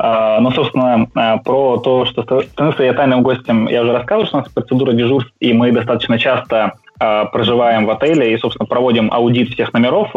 А, 0.00 0.38
ну, 0.38 0.52
собственно, 0.52 1.08
а, 1.16 1.38
про 1.38 1.78
то, 1.78 2.04
что 2.04 2.22
становится 2.22 2.84
я 2.84 2.94
тайным 2.94 3.22
гостем, 3.22 3.66
я 3.66 3.82
уже 3.82 3.92
рассказывал, 3.92 4.26
что 4.28 4.36
у 4.36 4.40
нас 4.40 4.48
процедура 4.48 4.92
дежурств, 4.92 5.32
и 5.40 5.52
мы 5.52 5.72
достаточно 5.72 6.20
часто 6.20 6.74
а, 7.00 7.24
проживаем 7.24 7.84
в 7.84 7.90
отеле 7.90 8.32
и, 8.32 8.38
собственно, 8.38 8.66
проводим 8.66 9.10
аудит 9.12 9.50
всех 9.50 9.72
номеров. 9.72 10.14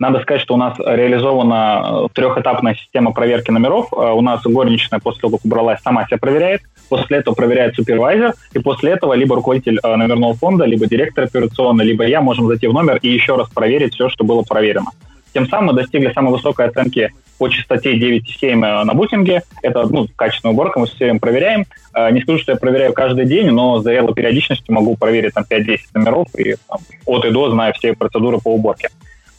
Надо 0.00 0.20
сказать, 0.20 0.40
что 0.40 0.54
у 0.54 0.56
нас 0.56 0.76
реализована 0.78 2.08
трехэтапная 2.14 2.74
система 2.74 3.12
проверки 3.12 3.52
номеров. 3.52 3.92
У 3.92 4.20
нас 4.22 4.42
горничная 4.42 4.98
после 4.98 5.20
того, 5.20 5.36
как 5.36 5.44
убралась, 5.44 5.80
сама 5.82 6.04
себя 6.06 6.18
проверяет. 6.18 6.62
После 6.88 7.18
этого 7.18 7.36
проверяет 7.36 7.76
супервайзер. 7.76 8.34
И 8.54 8.58
после 8.58 8.90
этого 8.90 9.12
либо 9.12 9.36
руководитель 9.36 9.78
номерного 9.84 10.34
фонда, 10.34 10.64
либо 10.64 10.86
директор 10.86 11.24
операционный, 11.24 11.84
либо 11.84 12.04
я 12.04 12.20
можем 12.20 12.48
зайти 12.48 12.66
в 12.66 12.72
номер 12.72 12.98
и 13.02 13.08
еще 13.08 13.36
раз 13.36 13.48
проверить 13.50 13.94
все, 13.94 14.08
что 14.08 14.24
было 14.24 14.42
проверено. 14.42 14.90
Тем 15.34 15.48
самым 15.48 15.66
мы 15.66 15.72
достигли 15.82 16.12
самой 16.12 16.32
высокой 16.32 16.66
оценки 16.68 17.12
по 17.38 17.48
частоте 17.48 17.98
9,7 17.98 18.20
э, 18.42 18.84
на 18.84 18.94
бутинге. 18.94 19.42
Это 19.62 19.86
ну, 19.86 20.06
качественная 20.14 20.52
уборка, 20.54 20.78
мы 20.78 20.86
все 20.86 21.06
время 21.06 21.18
проверяем. 21.18 21.66
Э, 21.92 22.10
не 22.12 22.20
скажу, 22.20 22.38
что 22.38 22.52
я 22.52 22.56
проверяю 22.56 22.92
каждый 22.92 23.26
день, 23.26 23.50
но 23.50 23.78
за 23.78 23.90
зрелой 23.90 24.14
периодичностью 24.14 24.72
могу 24.72 24.96
проверить 24.96 25.34
там 25.34 25.44
5-10 25.50 25.78
номеров 25.94 26.28
и 26.36 26.54
там, 26.68 26.78
от 27.04 27.24
и 27.24 27.30
до 27.30 27.50
знаю 27.50 27.74
все 27.74 27.94
процедуры 27.94 28.38
по 28.38 28.54
уборке. 28.54 28.88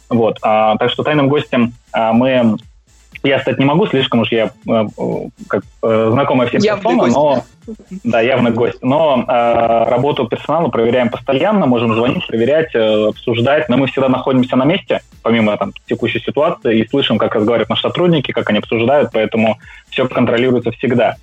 Вот. 0.09 0.37
А, 0.41 0.75
так 0.77 0.91
что 0.91 1.03
тайным 1.03 1.29
гостем 1.29 1.73
а, 1.93 2.11
мы... 2.11 2.57
Я 3.23 3.39
стать 3.39 3.57
не 3.57 3.65
могу, 3.65 3.87
слишком 3.87 4.19
уж 4.19 4.31
я 4.31 4.51
как, 5.47 5.63
знакомая 5.81 6.47
всем 6.47 6.61
персона, 6.61 7.07
но 7.07 7.43
да, 8.03 8.21
явно 8.21 8.51
гость. 8.51 8.79
Но 8.81 9.25
э, 9.27 9.89
работу 9.89 10.27
персонала 10.27 10.69
проверяем 10.69 11.09
постоянно, 11.09 11.65
можем 11.65 11.93
звонить, 11.93 12.25
проверять, 12.27 12.73
э, 12.73 13.07
обсуждать. 13.09 13.69
Но 13.69 13.77
мы 13.77 13.87
всегда 13.87 14.09
находимся 14.09 14.55
на 14.55 14.65
месте, 14.65 15.01
помимо 15.21 15.57
там, 15.57 15.73
текущей 15.87 16.19
ситуации, 16.19 16.79
и 16.79 16.87
слышим, 16.87 17.17
как 17.17 17.35
разговаривают 17.35 17.69
наши 17.69 17.81
сотрудники, 17.81 18.31
как 18.31 18.49
они 18.49 18.59
обсуждают, 18.59 19.09
поэтому 19.13 19.57
все 19.89 20.07
контролируется 20.07 20.71
всегда. 20.71 21.15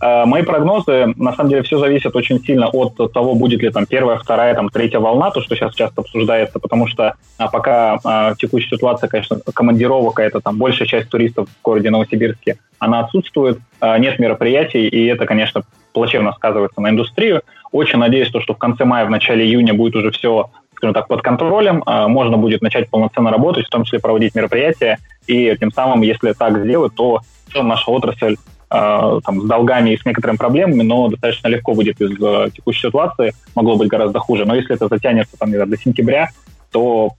Э, 0.00 0.24
мои 0.24 0.42
прогнозы, 0.42 1.12
на 1.16 1.34
самом 1.34 1.50
деле, 1.50 1.62
все 1.62 1.78
зависит 1.78 2.16
очень 2.16 2.42
сильно 2.42 2.68
от 2.68 3.12
того, 3.12 3.34
будет 3.34 3.60
ли 3.60 3.70
там 3.70 3.86
первая, 3.86 4.18
вторая, 4.18 4.54
там, 4.54 4.68
третья 4.70 4.98
волна, 4.98 5.30
то, 5.30 5.40
что 5.42 5.54
сейчас 5.54 5.74
часто 5.74 6.00
обсуждается, 6.00 6.58
потому 6.58 6.86
что 6.86 7.14
а, 7.38 7.48
пока 7.48 7.98
а, 8.04 8.34
текущая 8.34 8.76
ситуация, 8.76 9.08
конечно, 9.08 9.38
командировок, 9.52 10.18
это 10.20 10.40
там 10.40 10.56
большая 10.56 10.88
часть 10.88 11.08
туристов 11.08 11.48
в 11.48 11.62
городе 11.62 11.90
Новосибирске, 11.90 12.56
она 12.78 13.00
отсутствует, 13.00 13.58
нет 13.98 14.18
мероприятий, 14.18 14.88
и 14.88 15.04
это, 15.06 15.26
конечно, 15.26 15.64
плачевно 15.92 16.32
сказывается 16.32 16.80
на 16.80 16.90
индустрию. 16.90 17.42
Очень 17.72 17.98
надеюсь, 17.98 18.28
что 18.28 18.40
в 18.40 18.58
конце 18.58 18.84
мая, 18.84 19.06
в 19.06 19.10
начале 19.10 19.44
июня 19.44 19.74
будет 19.74 19.96
уже 19.96 20.10
все 20.10 20.50
скажем 20.80 20.94
так, 20.94 21.08
под 21.08 21.20
контролем, 21.20 21.82
а, 21.84 22.08
можно 22.08 22.38
будет 22.38 22.62
начать 22.62 22.88
полноценно 22.88 23.30
работать, 23.30 23.66
в 23.66 23.68
том 23.68 23.84
числе 23.84 23.98
проводить 23.98 24.34
мероприятия, 24.34 24.98
и 25.26 25.54
тем 25.60 25.70
самым, 25.72 26.00
если 26.00 26.32
так 26.32 26.58
сделать, 26.58 26.94
то 26.94 27.20
наша 27.54 27.90
отрасль 27.90 28.36
а, 28.70 29.20
там, 29.20 29.42
с 29.42 29.44
долгами 29.44 29.90
и 29.90 29.98
с 29.98 30.06
некоторыми 30.06 30.38
проблемами, 30.38 30.82
но 30.82 31.08
достаточно 31.08 31.48
легко 31.48 31.74
будет 31.74 32.00
из 32.00 32.12
э, 32.22 32.50
текущей 32.54 32.88
ситуации, 32.88 33.34
могло 33.54 33.76
быть 33.76 33.88
гораздо 33.88 34.20
хуже. 34.20 34.46
Но 34.46 34.54
если 34.54 34.74
это 34.74 34.88
затянется 34.88 35.36
там, 35.36 35.50
до 35.50 35.76
сентября, 35.76 36.30
то 36.72 37.10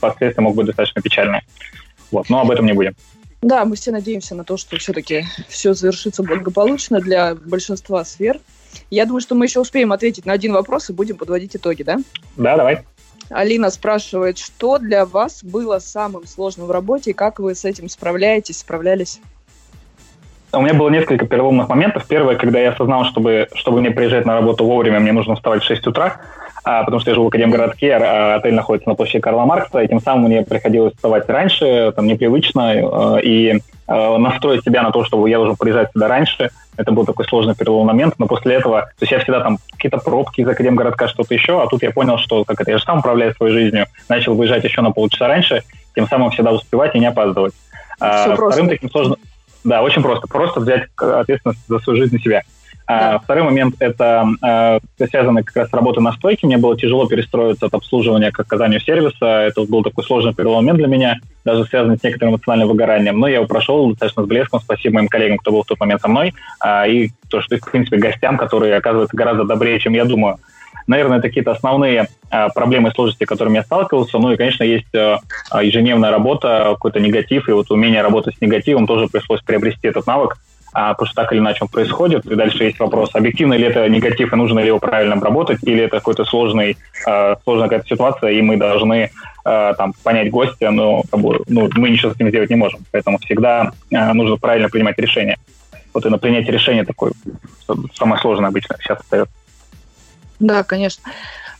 последствия 0.00 0.42
могут 0.42 0.56
быть 0.56 0.66
достаточно 0.66 1.00
печальные. 1.00 1.42
Вот, 2.10 2.28
но 2.28 2.40
об 2.40 2.50
этом 2.50 2.66
не 2.66 2.72
будем. 2.72 2.94
Да, 3.46 3.64
мы 3.64 3.76
все 3.76 3.92
надеемся 3.92 4.34
на 4.34 4.42
то, 4.42 4.56
что 4.56 4.76
все-таки 4.76 5.24
все 5.46 5.72
завершится 5.72 6.24
благополучно 6.24 6.98
для 6.98 7.36
большинства 7.36 8.04
сфер. 8.04 8.40
Я 8.90 9.06
думаю, 9.06 9.20
что 9.20 9.36
мы 9.36 9.44
еще 9.44 9.60
успеем 9.60 9.92
ответить 9.92 10.26
на 10.26 10.32
один 10.32 10.52
вопрос 10.52 10.90
и 10.90 10.92
будем 10.92 11.16
подводить 11.16 11.54
итоги, 11.54 11.84
да? 11.84 11.98
Да, 12.36 12.56
давай. 12.56 12.80
Алина 13.30 13.70
спрашивает, 13.70 14.38
что 14.38 14.78
для 14.78 15.06
вас 15.06 15.44
было 15.44 15.78
самым 15.78 16.26
сложным 16.26 16.66
в 16.66 16.72
работе 16.72 17.12
и 17.12 17.14
как 17.14 17.38
вы 17.38 17.54
с 17.54 17.64
этим 17.64 17.88
справляетесь, 17.88 18.58
справлялись? 18.58 19.20
У 20.52 20.60
меня 20.60 20.74
было 20.74 20.88
несколько 20.90 21.24
переломных 21.26 21.68
моментов. 21.68 22.04
Первое, 22.08 22.34
когда 22.34 22.58
я 22.58 22.72
осознал, 22.72 23.04
чтобы, 23.04 23.46
чтобы 23.54 23.78
мне 23.80 23.92
приезжать 23.92 24.26
на 24.26 24.34
работу 24.34 24.64
вовремя, 24.64 24.98
мне 24.98 25.12
нужно 25.12 25.36
вставать 25.36 25.62
в 25.62 25.66
6 25.66 25.86
утра 25.86 26.20
потому 26.66 26.98
что 26.98 27.10
я 27.10 27.14
живу 27.14 27.26
в 27.26 27.28
Академгородке, 27.28 27.94
а 27.94 28.34
отель 28.34 28.54
находится 28.54 28.88
на 28.88 28.96
площади 28.96 29.20
Карла 29.20 29.44
Маркса, 29.44 29.78
и 29.78 29.88
тем 29.88 30.00
самым 30.00 30.24
мне 30.24 30.42
приходилось 30.42 30.94
вставать 30.94 31.28
раньше, 31.28 31.92
там 31.94 32.08
непривычно, 32.08 32.74
э, 32.74 33.22
и 33.22 33.60
э, 33.86 34.16
настроить 34.16 34.64
себя 34.64 34.82
на 34.82 34.90
то, 34.90 35.04
чтобы 35.04 35.30
я 35.30 35.36
должен 35.36 35.54
приезжать 35.54 35.92
сюда 35.92 36.08
раньше, 36.08 36.50
это 36.76 36.90
был 36.90 37.06
такой 37.06 37.24
сложный 37.26 37.54
переломный 37.54 37.92
момент, 37.92 38.14
но 38.18 38.26
после 38.26 38.56
этого, 38.56 38.82
то 38.82 39.02
есть 39.02 39.12
я 39.12 39.20
всегда 39.20 39.40
там 39.42 39.58
какие-то 39.70 39.98
пробки 39.98 40.40
из 40.40 40.48
Академгородка, 40.48 41.06
что-то 41.06 41.34
еще, 41.34 41.62
а 41.62 41.68
тут 41.68 41.84
я 41.84 41.92
понял, 41.92 42.18
что 42.18 42.44
как 42.44 42.60
это, 42.60 42.72
я 42.72 42.78
же 42.78 42.84
сам 42.84 42.98
управляю 42.98 43.32
своей 43.36 43.52
жизнью, 43.52 43.86
начал 44.08 44.34
выезжать 44.34 44.64
еще 44.64 44.80
на 44.82 44.90
полчаса 44.90 45.28
раньше, 45.28 45.62
тем 45.94 46.08
самым 46.08 46.32
всегда 46.32 46.50
успевать 46.50 46.96
и 46.96 46.98
не 46.98 47.06
опаздывать. 47.06 47.54
Все 47.96 48.04
а, 48.06 48.34
вторым 48.34 48.68
таким 48.68 48.90
сложным... 48.90 49.18
Да, 49.62 49.82
очень 49.82 50.02
просто. 50.02 50.26
Просто 50.28 50.60
взять 50.60 50.84
ответственность 50.96 51.60
за 51.66 51.78
свою 51.78 52.00
жизнь 52.00 52.14
на 52.14 52.20
себя. 52.20 52.42
А, 52.86 53.18
второй 53.18 53.42
момент– 53.42 53.74
это 53.80 54.26
а, 54.40 54.78
связано 54.96 55.42
как 55.42 55.56
раз 55.56 55.68
с 55.68 55.72
работой 55.72 56.02
на 56.02 56.12
стойке. 56.12 56.46
Мне 56.46 56.56
было 56.56 56.76
тяжело 56.76 57.06
перестроиться 57.06 57.66
от 57.66 57.74
обслуживания 57.74 58.30
к 58.30 58.38
оказанию 58.38 58.80
сервиса. 58.80 59.26
Это 59.26 59.64
был 59.64 59.82
такой 59.82 60.04
сложный 60.04 60.34
перелом 60.34 60.56
момент 60.56 60.78
для 60.78 60.86
меня, 60.86 61.16
даже 61.44 61.64
связанный 61.64 61.98
с 61.98 62.02
некоторым 62.04 62.34
эмоциональным 62.34 62.68
выгоранием. 62.68 63.18
Но 63.18 63.26
я 63.26 63.36
его 63.36 63.46
прошел 63.46 63.88
достаточно 63.90 64.22
с 64.22 64.26
блеском. 64.26 64.60
Спасибо 64.60 64.96
моим 64.96 65.08
коллегам, 65.08 65.38
кто 65.38 65.50
был 65.50 65.62
в 65.64 65.66
тот 65.66 65.80
момент 65.80 66.00
со 66.00 66.08
мной. 66.08 66.32
А, 66.60 66.86
и 66.86 67.10
то, 67.28 67.40
что, 67.40 67.56
в 67.56 67.70
принципе, 67.70 67.96
гостям, 67.96 68.36
которые 68.36 68.76
оказываются 68.76 69.16
гораздо 69.16 69.44
добрее, 69.44 69.80
чем 69.80 69.94
я 69.94 70.04
думаю. 70.04 70.38
Наверное, 70.86 71.18
это 71.18 71.26
какие-то 71.26 71.50
основные 71.50 72.06
а, 72.30 72.50
проблемы 72.50 72.90
и 72.90 72.92
сложности, 72.92 73.24
с 73.24 73.26
которыми 73.26 73.56
я 73.56 73.64
сталкивался. 73.64 74.18
Ну 74.18 74.30
и, 74.30 74.36
конечно, 74.36 74.62
есть 74.62 74.94
а, 74.94 75.18
ежедневная 75.60 76.12
работа, 76.12 76.68
какой-то 76.74 77.00
негатив, 77.00 77.48
и 77.48 77.52
вот 77.52 77.72
умение 77.72 78.02
работать 78.02 78.36
с 78.36 78.40
негативом 78.40 78.86
тоже 78.86 79.08
пришлось 79.08 79.42
приобрести 79.42 79.88
этот 79.88 80.06
навык 80.06 80.36
а, 80.36 80.45
потому 80.76 81.06
что 81.06 81.22
так 81.22 81.32
или 81.32 81.38
иначе 81.38 81.60
он 81.62 81.68
происходит. 81.68 82.26
И 82.26 82.34
дальше 82.34 82.64
есть 82.64 82.78
вопрос, 82.78 83.10
объективно 83.14 83.54
ли 83.54 83.64
это 83.64 83.88
негатив 83.88 84.32
и 84.32 84.36
нужно 84.36 84.60
ли 84.60 84.66
его 84.66 84.78
правильно 84.78 85.14
обработать, 85.14 85.60
или 85.62 85.84
это 85.84 85.96
какой-то 85.96 86.24
сложный, 86.24 86.76
э, 87.06 87.34
сложная 87.44 87.68
какая-то 87.68 87.88
ситуация, 87.88 88.30
и 88.32 88.42
мы 88.42 88.56
должны 88.56 89.10
э, 89.44 89.74
там, 89.78 89.94
понять 90.02 90.30
гостя, 90.30 90.70
но 90.70 91.02
как 91.10 91.20
бы, 91.20 91.40
ну, 91.48 91.68
мы 91.76 91.90
ничего 91.90 92.12
с 92.12 92.16
этим 92.16 92.28
сделать 92.28 92.50
не 92.50 92.56
можем. 92.56 92.80
Поэтому 92.92 93.18
всегда 93.18 93.72
э, 93.90 94.12
нужно 94.12 94.36
правильно 94.36 94.68
принимать 94.68 94.98
решение. 94.98 95.38
Вот 95.94 96.04
и 96.04 96.10
на 96.10 96.18
принятие 96.18 96.52
решения 96.52 96.84
такое 96.84 97.12
самое 97.94 98.20
сложное 98.20 98.50
обычно 98.50 98.76
сейчас 98.78 99.00
остается. 99.00 99.34
Да, 100.38 100.62
конечно. 100.62 101.02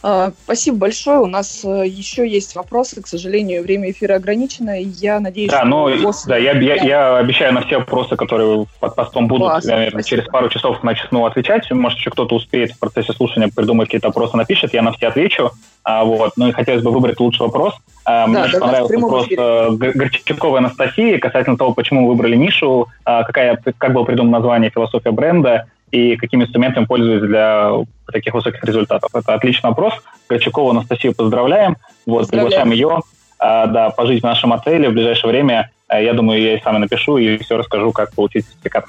А, 0.09 0.31
спасибо 0.45 0.77
большое. 0.77 1.19
У 1.19 1.27
нас 1.27 1.65
э, 1.65 1.83
еще 1.85 2.29
есть 2.29 2.55
вопросы. 2.55 3.03
К 3.03 3.09
сожалению, 3.09 3.65
время 3.65 3.91
эфира 3.91 4.15
ограничено. 4.15 4.81
И 4.81 4.85
я 4.85 5.19
надеюсь, 5.19 5.51
да, 5.51 5.65
ну, 5.65 5.91
после... 6.01 6.29
да, 6.29 6.37
я, 6.37 6.53
я, 6.53 6.75
я 6.77 7.17
обещаю 7.17 7.53
на 7.53 7.63
все 7.63 7.79
вопросы, 7.79 8.15
которые 8.15 8.67
под 8.79 8.95
постом 8.95 9.27
будут, 9.27 9.49
Класс, 9.49 9.65
наверное, 9.65 10.05
через 10.05 10.27
пару 10.27 10.49
часов 10.49 10.81
начну 10.85 11.27
отвечать. 11.27 11.69
Может, 11.73 11.99
еще 11.99 12.11
кто-то 12.11 12.37
успеет 12.37 12.71
в 12.71 12.79
процессе 12.79 13.13
слушания 13.15 13.51
придумать 13.53 13.89
какие-то 13.89 14.07
вопросы, 14.07 14.37
напишет, 14.37 14.75
я 14.75 14.83
на 14.83 14.93
все 14.93 15.09
отвечу. 15.09 15.51
А, 15.83 16.05
вот. 16.05 16.35
Ну 16.37 16.47
и 16.51 16.53
хотелось 16.53 16.85
бы 16.85 16.93
выбрать 16.93 17.19
лучший 17.19 17.43
вопрос. 17.43 17.75
А, 18.05 18.29
мне 18.29 18.47
да, 18.47 18.61
понравился 18.61 18.99
вопрос 19.01 19.27
э, 19.29 19.71
Горчаковой 19.73 20.61
Анастасии 20.61 21.17
касательно 21.17 21.57
того, 21.57 21.75
почему 21.75 22.03
мы 22.03 22.09
выбрали 22.11 22.37
нишу, 22.37 22.87
а, 23.05 23.25
какая, 23.25 23.61
как 23.77 23.93
было 23.93 24.05
придумано 24.05 24.39
название 24.39 24.71
«Философия 24.71 25.11
бренда», 25.11 25.67
и 25.91 26.17
какими 26.17 26.45
инструментами 26.45 26.85
пользуюсь 26.85 27.23
для 27.23 27.71
таких 28.13 28.35
высоких 28.35 28.63
результатов? 28.65 29.15
Это 29.15 29.35
отличный 29.35 29.71
вопрос. 29.71 29.95
Горчакову 30.29 30.71
Анастасию 30.71 31.15
поздравляем. 31.15 31.77
Вот, 32.07 32.29
приглашаем 32.29 32.71
ее 32.71 33.01
а, 33.39 33.67
да, 33.67 33.91
пожить 33.91 34.21
в 34.21 34.25
нашем 34.25 34.53
отеле 34.53 34.89
в 34.89 34.93
ближайшее 34.93 35.31
время. 35.31 35.71
А, 35.89 36.01
я 36.01 36.15
думаю, 36.15 36.41
я 36.41 36.57
и 36.57 36.63
сам 36.63 36.81
напишу 36.81 37.19
и 37.19 37.39
все 37.39 37.57
расскажу, 37.57 37.93
как 37.93 38.13
получить 38.15 38.47
сертификат. 38.47 38.87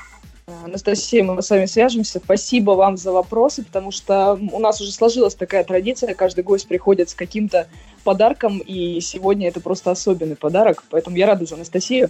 Анастасия, 0.63 1.23
мы 1.23 1.41
с 1.41 1.49
вами 1.49 1.65
свяжемся. 1.65 2.21
Спасибо 2.23 2.71
вам 2.71 2.95
за 2.95 3.11
вопросы, 3.11 3.65
потому 3.65 3.91
что 3.91 4.39
у 4.51 4.59
нас 4.59 4.79
уже 4.79 4.91
сложилась 4.91 5.35
такая 5.35 5.63
традиция. 5.65 6.13
Каждый 6.13 6.43
гость 6.43 6.67
приходит 6.67 7.09
с 7.09 7.13
каким-то 7.13 7.67
подарком, 8.05 8.59
и 8.59 9.01
сегодня 9.01 9.49
это 9.49 9.59
просто 9.59 9.91
особенный 9.91 10.37
подарок. 10.37 10.83
Поэтому 10.89 11.17
я 11.17 11.27
рада 11.27 11.45
за 11.45 11.55
Анастасию. 11.55 12.09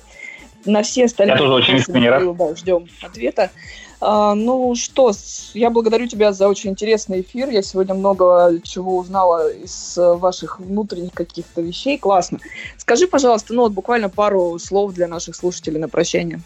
На 0.66 0.84
все 0.84 1.06
остальные 1.06 1.34
я 1.34 1.40
тоже 1.40 1.54
очень 1.54 1.78
искренне 1.78 2.10
рад. 2.10 2.38
Да, 2.38 2.56
ждем 2.56 2.88
ответа. 3.02 3.50
А, 4.00 4.36
ну 4.36 4.76
что, 4.76 5.12
я 5.54 5.70
благодарю 5.70 6.08
тебя 6.08 6.32
за 6.32 6.48
очень 6.48 6.72
интересный 6.72 7.22
эфир. 7.22 7.50
Я 7.50 7.62
сегодня 7.64 7.96
много 7.96 8.60
чего 8.64 8.98
узнала 8.98 9.52
из 9.52 9.98
э, 9.98 10.14
ваших 10.14 10.60
внутренних 10.60 11.14
каких-то 11.14 11.62
вещей. 11.62 11.98
Классно. 11.98 12.40
Скажи, 12.78 13.08
пожалуйста, 13.08 13.54
ну 13.54 13.64
вот 13.64 13.72
буквально 13.72 14.10
пару 14.10 14.60
слов 14.60 14.94
для 14.94 15.08
наших 15.08 15.36
слушателей 15.36 15.80
на 15.80 15.90
прощание. 15.90 16.42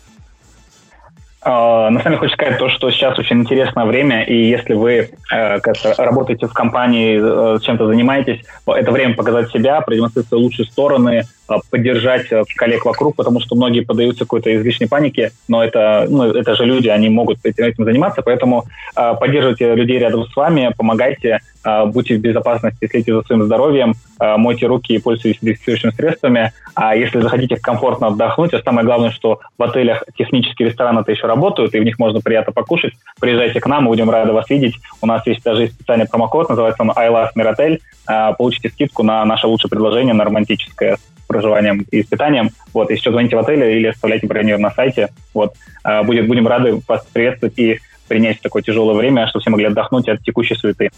А, 1.44 1.90
на 1.90 2.00
самом 2.02 2.20
деле 2.20 2.30
хочу 2.30 2.34
сказать 2.36 2.60
то, 2.60 2.70
что 2.70 2.92
сейчас 2.92 3.18
очень 3.18 3.40
интересное 3.40 3.86
время, 3.86 4.24
и 4.24 4.48
если 4.48 4.74
вы 4.74 5.10
э, 5.32 5.60
работаете 5.98 6.46
в 6.46 6.54
компании, 6.54 7.20
э, 7.20 7.60
чем-то 7.62 7.88
занимаетесь, 7.88 8.46
это 8.68 8.92
время 8.92 9.16
показать 9.16 9.50
себя, 9.50 9.82
продемонстрировать 9.82 10.32
лучшие 10.32 10.68
стороны, 10.68 11.24
поддержать 11.70 12.32
э, 12.32 12.44
коллег 12.56 12.86
вокруг, 12.86 13.16
потому 13.16 13.40
что 13.40 13.56
многие 13.56 13.82
поддаются 13.82 14.26
какой-то 14.26 14.56
излишней 14.56 14.88
панике, 14.88 15.32
но 15.48 15.64
это, 15.64 16.08
ну, 16.10 16.26
это 16.26 16.56
же 16.56 16.66
люди, 16.66 16.88
они 16.88 17.10
могут 17.10 17.40
этим, 17.44 17.66
этим 17.66 17.86
заниматься, 17.86 18.22
поэтому 18.22 18.66
э, 18.96 19.14
поддерживайте 19.20 19.76
людей 19.76 20.00
рядом 20.00 20.26
с 20.26 20.36
вами, 20.36 20.74
помогайте, 20.78 21.40
э, 21.64 21.86
будьте 21.86 22.16
в 22.16 22.22
безопасности, 22.22 22.88
следите 22.88 23.14
за 23.14 23.22
своим 23.24 23.44
здоровьем, 23.44 23.96
э, 24.20 24.38
мойте 24.38 24.68
руки 24.68 24.94
и 24.94 25.00
пользуйтесь 25.00 25.40
дезинфицирующими 25.42 25.92
средствами. 25.92 26.52
А 26.76 26.96
если 26.96 27.20
захотите 27.20 27.58
комфортно 27.58 28.08
отдохнуть, 28.08 28.54
а 28.54 28.62
самое 28.62 28.86
главное, 28.86 29.12
что 29.12 29.40
в 29.58 29.64
отелях 29.64 30.04
технические 30.18 30.70
рестораны-то 30.70 31.12
еще 31.12 31.28
работают, 31.28 31.76
и 31.76 31.80
в 31.80 31.84
них 31.84 32.00
можно 32.00 32.22
приятно 32.22 32.54
покушать, 32.54 32.94
приезжайте 33.20 33.60
к 33.60 33.68
нам, 33.68 33.84
мы 33.84 33.90
будем 33.90 34.10
рады 34.10 34.32
вас 34.32 34.50
видеть. 34.50 34.76
У 35.02 35.08
нас 35.08 35.26
есть 35.28 35.44
даже 35.44 35.68
специальный 35.68 36.08
промокод, 36.08 36.50
называется 36.50 36.84
он 36.84 36.92
I 36.96 37.10
Love 37.10 37.30
Miratel. 37.38 37.80
Э, 38.10 38.34
получите 38.38 38.70
скидку 38.70 39.04
на 39.04 39.26
наше 39.26 39.48
лучшее 39.48 39.70
предложение, 39.70 40.14
на 40.14 40.24
романтическое 40.24 40.98
проживанием 41.32 41.86
и 41.92 42.04
с 42.04 42.08
питанием. 42.08 42.50
Вот, 42.74 42.92
что, 42.98 43.12
звоните 43.12 43.36
в 43.36 43.40
отеле 43.40 43.78
или 43.78 43.88
оставляйте 43.88 44.28
бронир 44.28 44.58
на 44.58 44.72
сайте. 44.72 45.10
Вот, 45.34 45.54
а, 45.84 46.04
будет, 46.04 46.28
будем 46.28 46.48
рады 46.48 46.82
вас 46.88 47.06
приветствовать 47.12 47.58
и 47.58 47.80
принять 48.08 48.40
в 48.40 48.42
такое 48.42 48.62
тяжелое 48.62 48.96
время, 48.96 49.28
чтобы 49.28 49.42
все 49.42 49.50
могли 49.50 49.68
отдохнуть 49.68 50.10
от 50.10 50.22
текущей 50.22 50.56
суеты. 50.56 50.92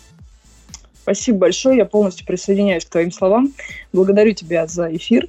Спасибо 1.04 1.40
большое, 1.40 1.78
я 1.78 1.86
полностью 1.86 2.26
присоединяюсь 2.26 2.86
к 2.86 2.90
твоим 2.90 3.12
словам. 3.12 3.54
Благодарю 3.92 4.32
тебя 4.34 4.68
за 4.68 4.96
эфир. 4.96 5.28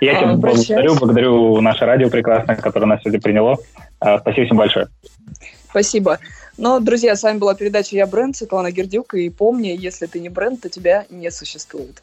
Я 0.00 0.14
тебя 0.14 0.30
а, 0.30 0.34
благодарю, 0.34 0.96
благодарю 0.96 1.60
наше 1.60 1.84
радио 1.84 2.10
прекрасное, 2.10 2.56
которое 2.56 2.86
нас 2.86 3.00
сегодня 3.02 3.20
приняло. 3.20 3.56
А, 4.00 4.18
спасибо 4.18 4.46
всем 4.46 4.56
большое. 4.56 4.88
Спасибо. 5.70 6.18
Но, 6.58 6.80
друзья, 6.80 7.14
с 7.16 7.22
вами 7.22 7.38
была 7.38 7.54
передача 7.54 7.96
«Я 7.96 8.06
бренд», 8.06 8.36
Светлана 8.36 8.70
Гердюк, 8.70 9.14
и 9.14 9.30
помни, 9.30 9.68
если 9.68 10.06
ты 10.06 10.20
не 10.20 10.28
бренд, 10.28 10.60
то 10.60 10.68
тебя 10.68 11.06
не 11.08 11.30
существует. 11.30 12.02